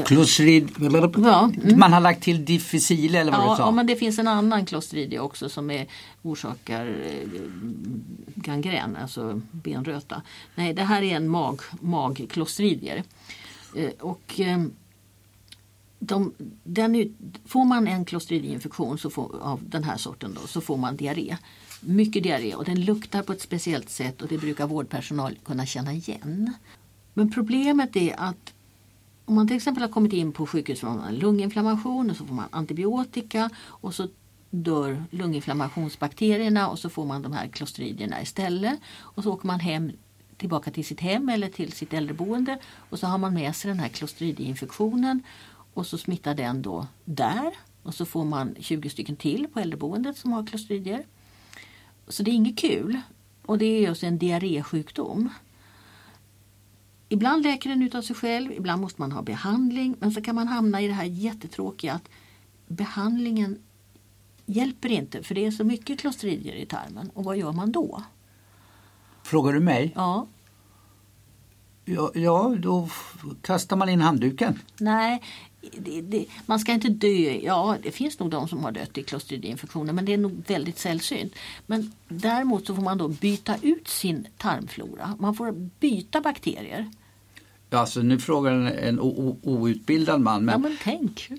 Clostrid... 0.05 0.69
Ja, 1.15 1.51
mm. 1.63 1.79
Man 1.79 1.93
har 1.93 1.99
lagt 1.99 2.23
till 2.23 2.45
difficile 2.45 3.19
eller 3.19 3.31
vad 3.31 3.41
du 3.41 3.45
Ja, 3.45 3.55
sa? 3.55 3.63
ja, 3.63 3.71
men 3.71 3.87
det 3.87 3.95
finns 3.95 4.19
en 4.19 4.27
annan 4.27 4.65
Clostridia 4.65 5.21
också 5.21 5.49
som 5.49 5.71
är, 5.71 5.87
orsakar 6.21 6.85
eh, 6.85 7.41
gangrän, 8.35 8.95
alltså 8.95 9.41
benröta. 9.51 10.21
Nej, 10.55 10.73
det 10.73 10.83
här 10.83 11.01
är 11.01 11.15
en 11.15 11.29
mag, 11.29 11.61
magklostridier. 11.79 13.03
Eh, 13.75 13.89
och, 13.99 14.39
eh, 14.39 14.63
de, 15.99 16.33
den, 16.63 17.15
får 17.45 17.65
man 17.65 17.87
en 17.87 18.05
så 18.97 19.09
får, 19.09 19.41
av 19.41 19.59
den 19.63 19.83
här 19.83 19.97
sorten 19.97 20.37
då, 20.41 20.47
så 20.47 20.61
får 20.61 20.77
man 20.77 20.95
diarré. 20.95 21.37
Mycket 21.81 22.23
diarré 22.23 22.55
och 22.55 22.65
den 22.65 22.85
luktar 22.85 23.21
på 23.21 23.33
ett 23.33 23.41
speciellt 23.41 23.89
sätt 23.89 24.21
och 24.21 24.27
det 24.27 24.37
brukar 24.37 24.67
vårdpersonal 24.67 25.37
kunna 25.45 25.65
känna 25.65 25.93
igen. 25.93 26.53
Men 27.13 27.31
problemet 27.31 27.95
är 27.95 28.15
att 28.17 28.53
om 29.31 29.35
man 29.35 29.47
till 29.47 29.55
exempel 29.55 29.83
har 29.83 29.89
kommit 29.89 30.13
in 30.13 30.31
på 30.31 30.47
sjukhus 30.47 30.79
för 30.79 30.87
en 30.87 31.15
lunginflammation 31.15 32.09
och 32.09 32.17
så 32.17 32.25
får 32.25 32.35
man 32.35 32.47
antibiotika 32.51 33.49
och 33.57 33.95
så 33.95 34.07
dör 34.49 35.03
lunginflammationsbakterierna 35.11 36.69
och 36.69 36.79
så 36.79 36.89
får 36.89 37.05
man 37.05 37.21
de 37.21 37.33
här 37.33 37.47
klostridierna 37.47 38.21
istället. 38.21 38.79
Och 38.99 39.23
så 39.23 39.33
åker 39.33 39.47
man 39.47 39.59
hem 39.59 39.91
tillbaka 40.37 40.71
till 40.71 40.85
sitt 40.85 40.99
hem 40.99 41.29
eller 41.29 41.49
till 41.49 41.71
sitt 41.71 41.93
äldreboende 41.93 42.59
och 42.89 42.99
så 42.99 43.07
har 43.07 43.17
man 43.17 43.33
med 43.33 43.55
sig 43.55 43.69
den 43.69 43.79
här 43.79 43.89
klostridieinfektionen 43.89 45.23
och 45.73 45.85
så 45.87 45.97
smittar 45.97 46.35
den 46.35 46.61
då 46.61 46.87
där 47.05 47.51
och 47.83 47.93
så 47.93 48.05
får 48.05 48.25
man 48.25 48.55
20 48.59 48.89
stycken 48.89 49.15
till 49.15 49.47
på 49.47 49.59
äldreboendet 49.59 50.17
som 50.17 50.31
har 50.31 50.45
klostridier. 50.45 51.03
Så 52.07 52.23
det 52.23 52.31
är 52.31 52.35
inget 52.35 52.57
kul 52.57 53.01
och 53.45 53.57
det 53.57 53.65
är 53.65 53.81
just 53.81 54.03
en 54.03 54.19
diarrésjukdom. 54.19 55.29
Ibland 57.13 57.43
läker 57.43 57.69
den 57.69 57.81
ut 57.81 57.95
av 57.95 58.01
sig 58.01 58.15
själv, 58.15 58.51
ibland 58.51 58.81
måste 58.81 59.01
man 59.01 59.11
ha 59.11 59.21
behandling 59.21 59.95
men 59.99 60.11
så 60.11 60.21
kan 60.21 60.35
man 60.35 60.47
hamna 60.47 60.81
i 60.81 60.87
det 60.87 60.93
här 60.93 61.05
jättetråkiga 61.05 61.93
att 61.93 62.09
behandlingen 62.67 63.59
hjälper 64.45 64.89
inte 64.89 65.23
för 65.23 65.35
det 65.35 65.45
är 65.45 65.51
så 65.51 65.63
mycket 65.63 65.99
klostridier 65.99 66.55
i 66.55 66.65
tarmen 66.65 67.09
och 67.13 67.23
vad 67.23 67.37
gör 67.37 67.51
man 67.51 67.71
då? 67.71 68.03
Frågar 69.23 69.53
du 69.53 69.59
mig? 69.59 69.91
Ja, 69.95 70.27
Ja, 71.85 72.11
ja, 72.15 72.55
då 72.59 72.89
kastar 73.41 73.75
man 73.75 73.89
in 73.89 74.01
handduken. 74.01 74.59
nej, 74.79 75.21
det, 75.77 76.01
det, 76.01 76.25
man 76.45 76.59
ska 76.59 76.71
inte 76.71 76.89
dö. 76.89 77.39
Ja, 77.43 77.77
det 77.83 77.91
finns 77.91 78.19
nog 78.19 78.29
de 78.29 78.47
som 78.47 78.63
har 78.63 78.71
dött 78.71 78.97
i 78.97 79.03
klostridieinfektioner 79.03 79.93
men 79.93 80.05
det 80.05 80.13
är 80.13 80.17
nog 80.17 80.43
väldigt 80.47 80.77
sällsynt. 80.79 81.33
Men 81.65 81.91
däremot 82.07 82.67
så 82.67 82.75
får 82.75 82.81
man 82.81 82.97
då 82.97 83.07
byta 83.07 83.55
ut 83.61 83.87
sin 83.87 84.27
tarmflora. 84.37 85.15
Man 85.19 85.35
får 85.35 85.51
byta 85.79 86.21
bakterier. 86.21 86.91
Alltså, 87.73 87.99
nu 88.01 88.19
frågar 88.19 88.51
en, 88.51 88.67
en 88.67 88.99
outbildad 88.99 90.21
man. 90.21 90.33
Ja 90.47 90.57
Men, 90.57 90.61
men 90.61 90.77
tänk. 90.83 91.29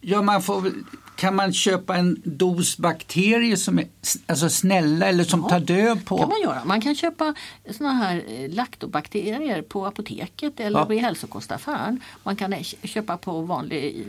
ja, 0.00 0.22
man 0.22 0.42
får, 0.42 0.72
kan 1.16 1.34
man 1.36 1.52
köpa 1.52 1.96
en 1.96 2.22
dos 2.24 2.78
bakterier 2.78 3.56
som 3.56 3.78
är 3.78 3.86
alltså 4.26 4.48
snälla 4.48 5.06
eller 5.06 5.24
som 5.24 5.40
Ja, 5.40 5.48
tar 5.48 5.60
död 5.60 6.04
på? 6.04 6.18
kan 6.18 6.28
man 6.28 6.40
göra. 6.42 6.64
Man 6.64 6.80
kan 6.80 6.94
köpa 6.94 7.34
såna 7.70 7.92
här 7.92 8.22
eh, 8.28 8.54
laktobakterier 8.54 9.62
på 9.62 9.86
apoteket 9.86 10.60
eller 10.60 10.78
Ja. 10.88 10.94
i 10.94 10.98
hälsokostaffären. 10.98 12.00
Man 12.22 12.36
kan 12.36 12.52
eh, 12.52 12.62
köpa 12.62 13.16
på 13.16 13.40
vanlig 13.40 14.06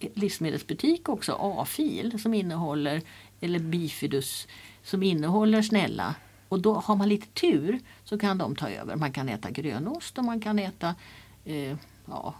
eh, 0.00 0.08
livsmedelsbutik 0.14 1.08
också 1.08 1.32
A-fil 1.40 2.18
som 2.22 2.34
innehåller 2.34 3.02
eller 3.40 3.58
bifidus 3.58 4.46
som 4.84 5.02
innehåller 5.02 5.62
snälla. 5.62 6.14
Och 6.48 6.60
då 6.60 6.74
har 6.74 6.96
man 6.96 7.08
lite 7.08 7.26
tur 7.26 7.80
så 8.04 8.18
kan 8.18 8.38
de 8.38 8.56
ta 8.56 8.68
över. 8.68 8.96
Man 8.96 9.12
kan 9.12 9.28
äta 9.28 9.50
grönost 9.50 10.18
och 10.18 10.24
man 10.24 10.40
kan 10.40 10.58
äta 10.58 10.94
eh, 11.44 11.76
ja, 12.06 12.34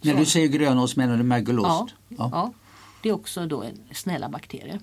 När 0.00 0.14
du 0.14 0.24
säger 0.24 0.48
grönost 0.48 0.96
menar 0.96 1.12
du 1.14 1.20
Ja, 1.20 1.24
mögelost? 1.24 1.94
ja. 2.08 2.52
det 3.02 3.08
är 3.08 3.12
också 3.12 3.46
då 3.46 3.62
en 3.62 3.78
snälla 3.92 4.28
bakterier. 4.28 4.80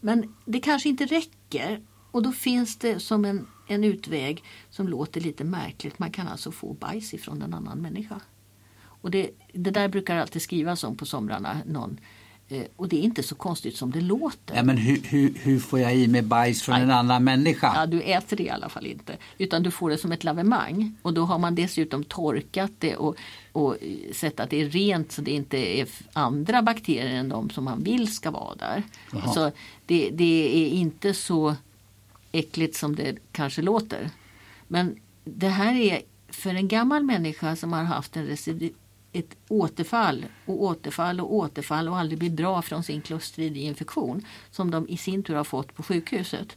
Men 0.00 0.34
det 0.44 0.60
kanske 0.60 0.88
inte 0.88 1.06
räcker 1.06 1.80
och 2.10 2.22
då 2.22 2.32
finns 2.32 2.76
det 2.76 3.00
som 3.00 3.24
en, 3.24 3.46
en 3.66 3.84
utväg 3.84 4.44
som 4.70 4.88
låter 4.88 5.20
lite 5.20 5.44
märkligt. 5.44 5.98
Man 5.98 6.10
kan 6.10 6.28
alltså 6.28 6.50
få 6.50 6.72
bajs 6.72 7.14
ifrån 7.14 7.42
en 7.42 7.54
annan 7.54 7.78
människa. 7.78 8.20
Och 9.04 9.10
det, 9.10 9.30
det 9.52 9.70
där 9.70 9.88
brukar 9.88 10.16
alltid 10.16 10.42
skrivas 10.42 10.84
om 10.84 10.96
på 10.96 11.06
somrarna. 11.06 11.56
Någon, 11.66 12.00
och 12.76 12.88
det 12.88 12.96
är 12.96 13.02
inte 13.02 13.22
så 13.22 13.34
konstigt 13.34 13.76
som 13.76 13.90
det 13.90 14.00
låter. 14.00 14.56
Ja, 14.56 14.62
men 14.62 14.76
hur, 14.76 15.02
hur, 15.04 15.34
hur 15.42 15.58
får 15.58 15.80
jag 15.80 15.96
i 15.96 16.08
mig 16.08 16.22
bajs 16.22 16.62
från 16.62 16.74
Nej. 16.74 16.82
en 16.82 16.90
annan 16.90 17.24
människa? 17.24 17.72
Ja, 17.74 17.86
du 17.86 18.02
äter 18.02 18.36
det 18.36 18.42
i 18.42 18.50
alla 18.50 18.68
fall 18.68 18.86
inte. 18.86 19.16
Utan 19.38 19.62
du 19.62 19.70
får 19.70 19.90
det 19.90 19.98
som 19.98 20.12
ett 20.12 20.24
lavemang. 20.24 20.96
Och 21.02 21.14
då 21.14 21.24
har 21.24 21.38
man 21.38 21.54
dessutom 21.54 22.04
torkat 22.04 22.72
det 22.78 22.96
och, 22.96 23.16
och 23.52 23.76
sett 24.12 24.40
att 24.40 24.50
det 24.50 24.62
är 24.62 24.68
rent 24.68 25.12
så 25.12 25.22
det 25.22 25.30
inte 25.30 25.80
är 25.80 25.88
andra 26.12 26.62
bakterier 26.62 27.14
än 27.14 27.28
de 27.28 27.50
som 27.50 27.64
man 27.64 27.82
vill 27.82 28.14
ska 28.14 28.30
vara 28.30 28.54
där. 28.54 28.82
Jaha. 29.12 29.32
Så 29.32 29.50
det, 29.86 30.10
det 30.12 30.64
är 30.64 30.68
inte 30.68 31.14
så 31.14 31.56
äckligt 32.32 32.76
som 32.76 32.96
det 32.96 33.16
kanske 33.32 33.62
låter. 33.62 34.10
Men 34.68 34.96
det 35.24 35.48
här 35.48 35.74
är 35.74 36.02
för 36.28 36.54
en 36.54 36.68
gammal 36.68 37.02
människa 37.02 37.56
som 37.56 37.72
har 37.72 37.82
haft 37.82 38.16
en 38.16 38.26
ett 39.14 39.36
återfall 39.48 40.26
och 40.46 40.62
återfall 40.62 41.20
och 41.20 41.34
återfall 41.34 41.88
och 41.88 41.98
aldrig 41.98 42.18
blir 42.18 42.30
bra 42.30 42.62
från 42.62 42.82
sin 42.82 43.00
klostridinfektion 43.00 44.24
som 44.50 44.70
de 44.70 44.88
i 44.88 44.96
sin 44.96 45.22
tur 45.22 45.34
har 45.34 45.44
fått 45.44 45.74
på 45.74 45.82
sjukhuset. 45.82 46.56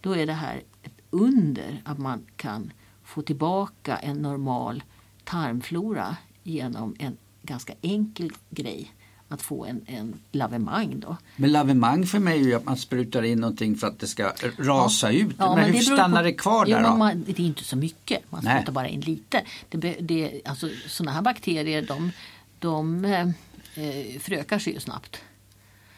Då 0.00 0.16
är 0.16 0.26
det 0.26 0.32
här 0.32 0.62
ett 0.82 1.00
under 1.10 1.82
att 1.84 1.98
man 1.98 2.26
kan 2.36 2.72
få 3.04 3.22
tillbaka 3.22 3.96
en 3.96 4.16
normal 4.16 4.82
tarmflora 5.24 6.16
genom 6.42 6.96
en 6.98 7.16
ganska 7.42 7.74
enkel 7.82 8.30
grej. 8.50 8.94
Att 9.28 9.42
få 9.42 9.64
en, 9.64 9.80
en 9.86 10.20
lavemang 10.32 11.00
då. 11.00 11.16
Men 11.36 11.52
lavemang 11.52 12.06
för 12.06 12.18
mig 12.18 12.40
är 12.40 12.44
ju 12.44 12.54
att 12.54 12.64
man 12.64 12.76
sprutar 12.76 13.22
in 13.22 13.40
någonting 13.40 13.76
för 13.76 13.86
att 13.86 13.98
det 13.98 14.06
ska 14.06 14.32
rasa 14.58 15.10
ut. 15.10 15.36
Ja, 15.38 15.54
men, 15.56 15.64
hur 15.64 15.72
det 15.72 15.80
stannar 15.80 16.16
på- 16.16 16.22
det 16.22 16.32
kvar 16.32 16.66
jo, 16.66 16.74
där 16.74 16.82
men 16.82 16.90
då? 16.90 16.96
Man, 16.96 17.24
det 17.26 17.32
är 17.32 17.40
inte 17.46 17.64
så 17.64 17.76
mycket, 17.76 18.22
man 18.30 18.42
sprutar 18.42 18.72
bara 18.72 18.88
in 18.88 19.00
lite. 19.00 19.44
Det, 19.70 19.96
det, 20.00 20.40
alltså, 20.44 20.68
sådana 20.88 21.12
här 21.12 21.22
bakterier 21.22 21.82
de, 21.82 22.10
de 22.58 23.04
eh, 23.04 23.28
eh, 23.74 24.18
förökar 24.20 24.58
sig 24.58 24.72
ju 24.72 24.80
snabbt. 24.80 25.20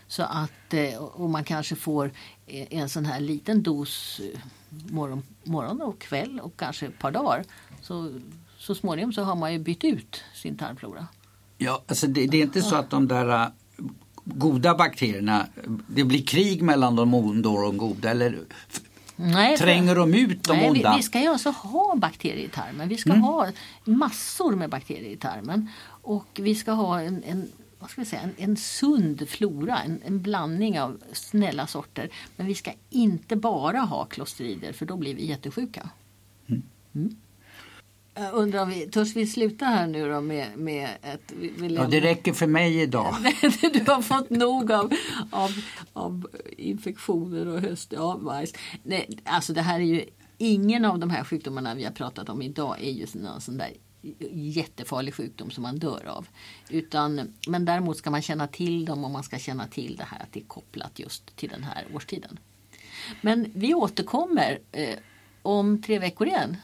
Så 0.09 0.23
att, 0.23 0.75
eh, 0.75 0.95
och 0.97 1.31
man 1.31 1.45
kanske 1.45 1.77
får 1.77 2.11
eh, 2.47 2.67
en 2.71 2.89
sån 2.89 3.05
här 3.05 3.21
liten 3.21 3.63
dos 3.63 4.21
eh, 4.21 4.41
morgon, 4.71 5.23
morgon 5.45 5.81
och 5.83 5.99
kväll 5.99 6.41
och 6.41 6.57
kanske 6.57 6.87
ett 6.87 6.99
par 6.99 7.11
dagar. 7.11 7.45
Så, 7.83 8.21
så 8.59 8.75
småningom 8.75 9.13
så 9.13 9.23
har 9.23 9.35
man 9.35 9.53
ju 9.53 9.59
bytt 9.59 9.85
ut 9.85 10.23
sin 10.35 10.57
tarmflora. 10.57 11.07
Ja, 11.59 11.83
alltså 11.87 12.07
det, 12.07 12.27
det 12.27 12.37
är 12.37 12.43
inte 12.43 12.63
så 12.63 12.75
att 12.75 12.91
de 12.91 13.09
där 13.09 13.43
äh, 13.43 13.49
goda 14.25 14.75
bakterierna, 14.75 15.47
det 15.87 16.05
blir 16.05 16.23
krig 16.23 16.63
mellan 16.63 16.97
de 16.97 17.15
onda 17.15 17.49
och 17.49 17.63
de 17.63 17.77
goda 17.77 18.11
eller 18.11 18.39
Nej, 19.17 19.57
tränger 19.57 19.95
de 19.95 20.15
ut 20.15 20.45
de 20.45 20.53
Nej, 20.53 20.73
vi, 20.73 20.79
onda? 20.79 20.97
vi 20.97 21.03
ska 21.03 21.21
ju 21.21 21.27
alltså 21.27 21.51
ha 21.51 21.95
bakterier 21.97 22.45
i 22.45 22.49
tarmen. 22.49 22.89
Vi 22.89 22.97
ska 22.97 23.13
ha 23.13 23.49
massor 23.85 24.57
med 24.57 24.71
bakterier 24.71 25.11
i 25.11 25.17
tarmen. 25.17 25.69
Och 26.03 26.41
vi 26.43 26.55
ska 26.55 26.73
ha 26.73 27.01
en, 27.03 27.23
en, 27.23 27.49
vad 27.79 27.91
ska 27.91 28.01
vi 28.01 28.07
säga, 28.07 28.23
en, 28.23 28.35
en 28.37 28.57
sund 28.57 29.29
flora, 29.29 29.79
en, 29.79 30.01
en 30.05 30.23
blandning 30.23 30.81
av 30.81 31.03
snälla 31.13 31.67
sorter. 31.67 32.11
Men 32.37 32.47
vi 32.47 32.55
ska 32.55 32.73
inte 32.91 33.37
bara 33.37 33.81
ha 33.81 34.05
klostrider 34.05 34.73
för 34.73 34.87
då 34.87 34.97
blir 34.97 35.15
vi 35.15 35.27
jättesjuka. 35.27 35.91
Mm. 36.93 37.17
Jag 38.19 38.35
undrar 38.35 38.63
om 38.63 38.71
vi, 38.71 38.87
törs 38.87 39.17
vi 39.17 39.27
sluta 39.27 39.65
här 39.65 39.87
nu 39.87 40.09
då 40.09 40.21
med, 40.21 40.59
med 40.59 40.89
ett... 41.03 41.33
Vi 41.37 41.75
Ja, 41.75 41.87
det 41.87 42.01
räcker 42.01 42.33
för 42.33 42.47
mig 42.47 42.81
idag. 42.81 43.15
du 43.73 43.85
har 43.87 44.03
fått 44.03 44.31
nog 44.31 44.73
av, 44.73 44.93
av, 45.31 45.51
av 45.93 46.29
infektioner 46.57 47.49
och 47.49 47.61
höst, 47.61 47.93
ja, 47.97 48.19
bajs. 48.23 48.53
Nej, 48.83 49.19
alltså 49.25 49.53
det 49.53 49.63
här 49.63 49.81
är 49.81 49.85
ju 49.85 50.05
ingen 50.39 50.85
av 50.85 50.99
de 50.99 51.11
här 51.11 51.25
sjukdomarna 51.25 51.75
vi 51.75 51.85
har 51.85 51.93
pratat 51.93 52.29
om 52.29 52.43
idag 52.43 52.77
är 52.81 52.91
ju 52.91 53.07
någon 53.15 53.41
sån 53.41 53.59
där 53.59 53.71
jättefarlig 54.33 55.15
sjukdom 55.15 55.51
som 55.51 55.63
man 55.63 55.79
dör 55.79 56.07
av. 56.07 56.29
Utan, 56.71 57.35
men 57.49 57.65
däremot 57.65 57.97
ska 57.97 58.11
man 58.11 58.23
känna 58.23 58.47
till 58.47 58.85
dem 58.85 59.05
och 59.05 59.11
man 59.11 59.23
ska 59.23 59.39
känna 59.39 59.67
till 59.67 59.97
det 59.97 60.05
här 60.05 60.23
att 60.23 60.33
det 60.33 60.41
är 60.41 60.45
kopplat 60.45 60.99
just 60.99 61.37
till 61.37 61.49
den 61.49 61.63
här 61.63 61.87
årstiden. 61.95 62.39
Men 63.21 63.53
vi 63.55 63.75
återkommer 63.75 64.59
eh, 64.73 64.99
om 65.43 65.83
tre 65.83 65.99
veckor 65.99 66.27
igen. 66.27 66.57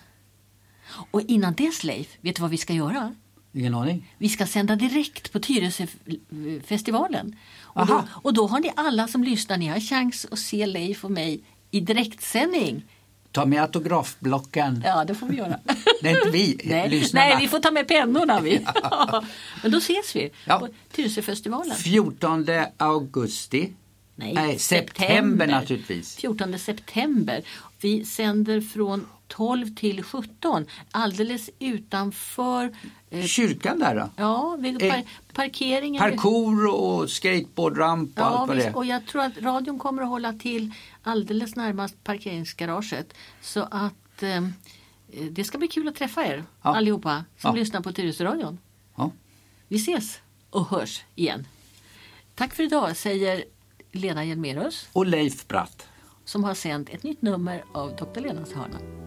Och 1.11 1.21
innan 1.29 1.55
dess 1.55 1.85
Leif, 1.85 2.09
vet 2.21 2.37
du 2.37 2.43
vad 2.43 2.51
vi 2.51 2.57
ska 2.59 2.73
göra? 2.73 3.15
Ingen 3.55 3.75
aning. 3.75 4.15
Vi 4.19 4.29
ska 4.29 4.47
sända 4.47 4.77
direkt 4.77 5.33
på 5.33 5.39
Tyresöfestivalen. 5.41 7.37
Och 7.63 7.87
då, 7.87 8.05
och 8.23 8.35
då 8.35 8.47
har 8.47 8.61
ni 8.61 8.73
alla 8.77 9.09
som 9.09 9.25
lyssnar, 9.25 9.57
ni 9.57 9.67
har 9.69 9.81
chans 9.81 10.27
att 10.31 10.39
se 10.39 10.67
Leif 10.67 11.05
och 11.05 11.11
mig 11.11 11.41
i 11.71 11.81
direktsändning. 11.81 12.85
Ta 13.33 13.47
med 13.47 13.63
autografblocken. 13.63 14.83
Ja, 14.87 15.05
det 15.05 15.15
får 15.15 15.27
vi 15.27 15.37
göra. 15.37 15.59
Nej, 16.03 16.15
inte 16.17 16.31
vi, 16.31 16.61
Nej, 16.65 16.89
lyssnarna. 16.91 17.27
nej 17.27 17.37
vi 17.41 17.49
får 17.49 17.59
ta 17.59 17.71
med 17.71 17.89
pennorna 17.89 18.41
vi. 18.41 18.67
Men 19.63 19.71
då 19.73 19.79
ses 19.79 20.17
vi 20.17 20.31
Ja. 20.45 20.59
på 20.59 20.69
Tyresöfestivalen. 20.93 21.77
14 21.77 22.47
augusti. 22.77 23.73
Nej, 24.15 24.59
september 24.59 25.47
naturligtvis. 25.47 26.17
14 26.17 26.59
september. 26.59 27.43
Vi 27.81 28.05
sänder 28.05 28.61
från 28.61 29.07
12 29.29 29.75
till 29.75 30.03
17 30.03 30.67
alldeles 30.91 31.51
utanför 31.59 32.77
eh, 33.11 33.25
Kyrkan 33.25 33.79
där 33.79 33.95
då? 33.97 34.09
ja, 34.17 34.57
vid 34.61 34.83
Eh, 34.83 34.91
par, 34.91 35.03
parkeringen. 35.33 36.01
Parkour 36.01 36.67
och 36.75 37.11
skateboardramp 37.11 38.11
och 38.11 38.19
Ja, 38.19 38.25
allt 38.25 38.49
vad 38.49 38.57
det 38.57 38.65
är. 38.65 38.77
och 38.77 38.87
jag 38.87 39.07
tror 39.07 39.23
att 39.23 39.39
radion 39.39 39.79
kommer 39.79 40.03
att 40.03 40.09
hålla 40.09 40.33
till 40.33 40.71
alldeles 41.03 41.57
närmast 41.57 42.05
parkeringsgaraget. 42.05 43.15
Så 43.41 43.69
att 43.71 44.23
eh, 44.23 44.49
det 45.31 45.45
ska 45.45 45.59
bli 45.59 45.69
kul 45.69 45.89
att 45.89 45.95
träffa 45.97 46.27
er 46.27 46.45
Ja. 46.63 46.77
allihopa 46.77 47.25
som 47.39 47.57
Ja. 47.57 47.61
lyssnar 47.61 47.81
på 47.81 47.93
Tyresöradion. 47.93 48.59
Ja. 48.97 49.11
Vi 49.69 49.77
ses! 49.77 50.19
och 50.51 50.69
hörs 50.69 51.03
igen. 51.15 51.47
Tack 52.35 52.55
för 52.55 52.63
idag 52.63 52.97
säger 52.97 53.45
Lena 53.93 54.25
Hjelmerus 54.25 54.89
Och 54.93 55.07
Leif 55.07 55.47
Bratt. 55.49 55.89
som 56.25 56.45
har 56.45 56.55
sänt 56.55 56.89
ett 56.89 57.03
nytt 57.03 57.23
nummer 57.23 57.65
av 57.75 57.97
Dr. 57.97 58.21
Lenas 58.21 58.53
hörna. 58.53 59.02